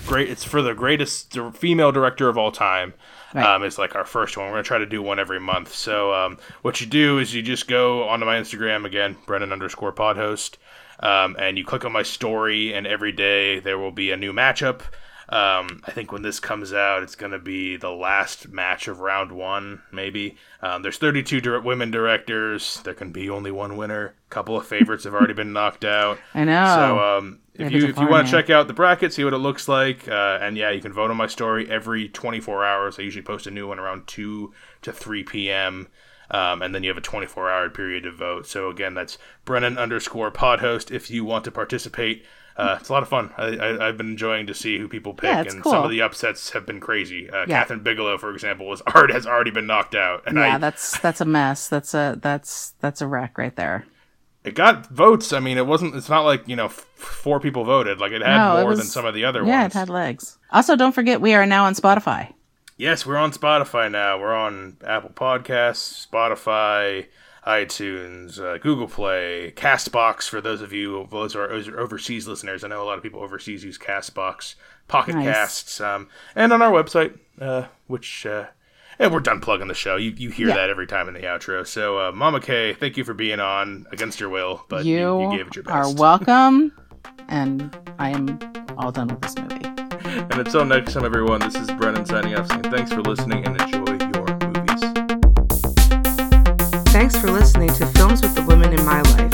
[0.07, 0.29] great.
[0.29, 2.93] It's for the greatest female director of all time.
[3.33, 3.45] Right.
[3.45, 4.47] Um, it's like our first one.
[4.47, 5.73] We're gonna try to do one every month.
[5.73, 9.91] So um, what you do is you just go onto my Instagram again, Brennan underscore
[9.91, 10.57] Pod host,
[11.01, 14.33] um, and you click on my story, and every day there will be a new
[14.33, 14.81] matchup.
[15.31, 18.99] Um, I think when this comes out, it's going to be the last match of
[18.99, 20.37] round one, maybe.
[20.61, 22.81] Um, there's 32 dir- women directors.
[22.83, 24.15] There can be only one winner.
[24.27, 26.17] A couple of favorites have already been knocked out.
[26.33, 26.65] I know.
[26.65, 29.37] So um, if you if you want to check out the bracket, see what it
[29.37, 32.97] looks like, uh, and yeah, you can vote on my story every 24 hours.
[32.97, 34.51] I usually post a new one around 2
[34.81, 35.89] to 3 p.m.
[36.31, 38.47] Um, and then you have a 24 hour period to vote.
[38.47, 42.25] So again, that's Brennan underscore pod host if you want to participate.
[42.59, 43.31] Uh, it's a lot of fun.
[43.37, 45.71] I, I, I've been enjoying to see who people pick, Yeah, and cool.
[45.71, 47.29] some of the upsets have been crazy.
[47.29, 47.63] Uh, Yeah.
[47.65, 50.99] Kathryn Bigelow, for example, was already, has already been knocked out, and yeah, I that's
[50.99, 51.67] that's a mess.
[51.69, 53.85] That's a that's that's a wreck right there.
[54.43, 55.33] it got votes.
[55.33, 55.95] I mean, it wasn't.
[55.95, 57.99] It's not like you know, f- four people voted.
[57.99, 59.75] Like it had No, it more than some of the other Yeah, ones.
[59.75, 60.37] Yeah, it had legs.
[60.51, 62.33] Also, don't forget we are now on Spotify.
[62.77, 64.17] Yes, we're on Spotify now.
[64.19, 67.07] We're on Apple Podcasts, Spotify,
[67.47, 70.27] iTunes, uh, Google Play, Castbox.
[70.29, 73.63] For those of you, those are overseas listeners, I know a lot of people overseas
[73.63, 74.55] use Castbox,
[74.87, 75.25] Pocket Nice.
[75.25, 78.25] Casts, um, and on our website, uh, which.
[78.25, 78.45] Uh,
[79.01, 79.95] and we're done plugging the show.
[79.95, 80.55] You you hear Yeah.
[80.55, 81.65] that every time in the outro.
[81.65, 85.31] So, uh, Mama K, thank you for being on against your will, but you, you
[85.31, 85.73] you gave it your best.
[85.73, 86.73] are welcome,
[87.29, 88.37] and I am
[88.77, 89.63] all done with this movie.
[90.03, 93.61] and until next time, everyone, this is Brennan signing off saying thanks for listening and
[93.61, 93.98] enjoy
[96.99, 99.31] Thanks for listening to Films with the Women in My Life.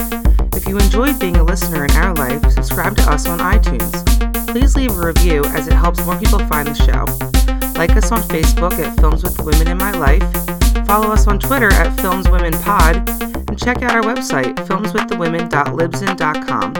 [0.55, 3.91] If you enjoyed being a listener in our life, subscribe to us on iTunes.
[4.51, 7.05] Please leave a review as it helps more people find the show.
[7.75, 10.21] Like us on Facebook at Films with the Women in My Life.
[10.85, 13.49] Follow us on Twitter at FilmsWomenPod.
[13.49, 16.73] And check out our website, filmswiththewomen.libsyn.com.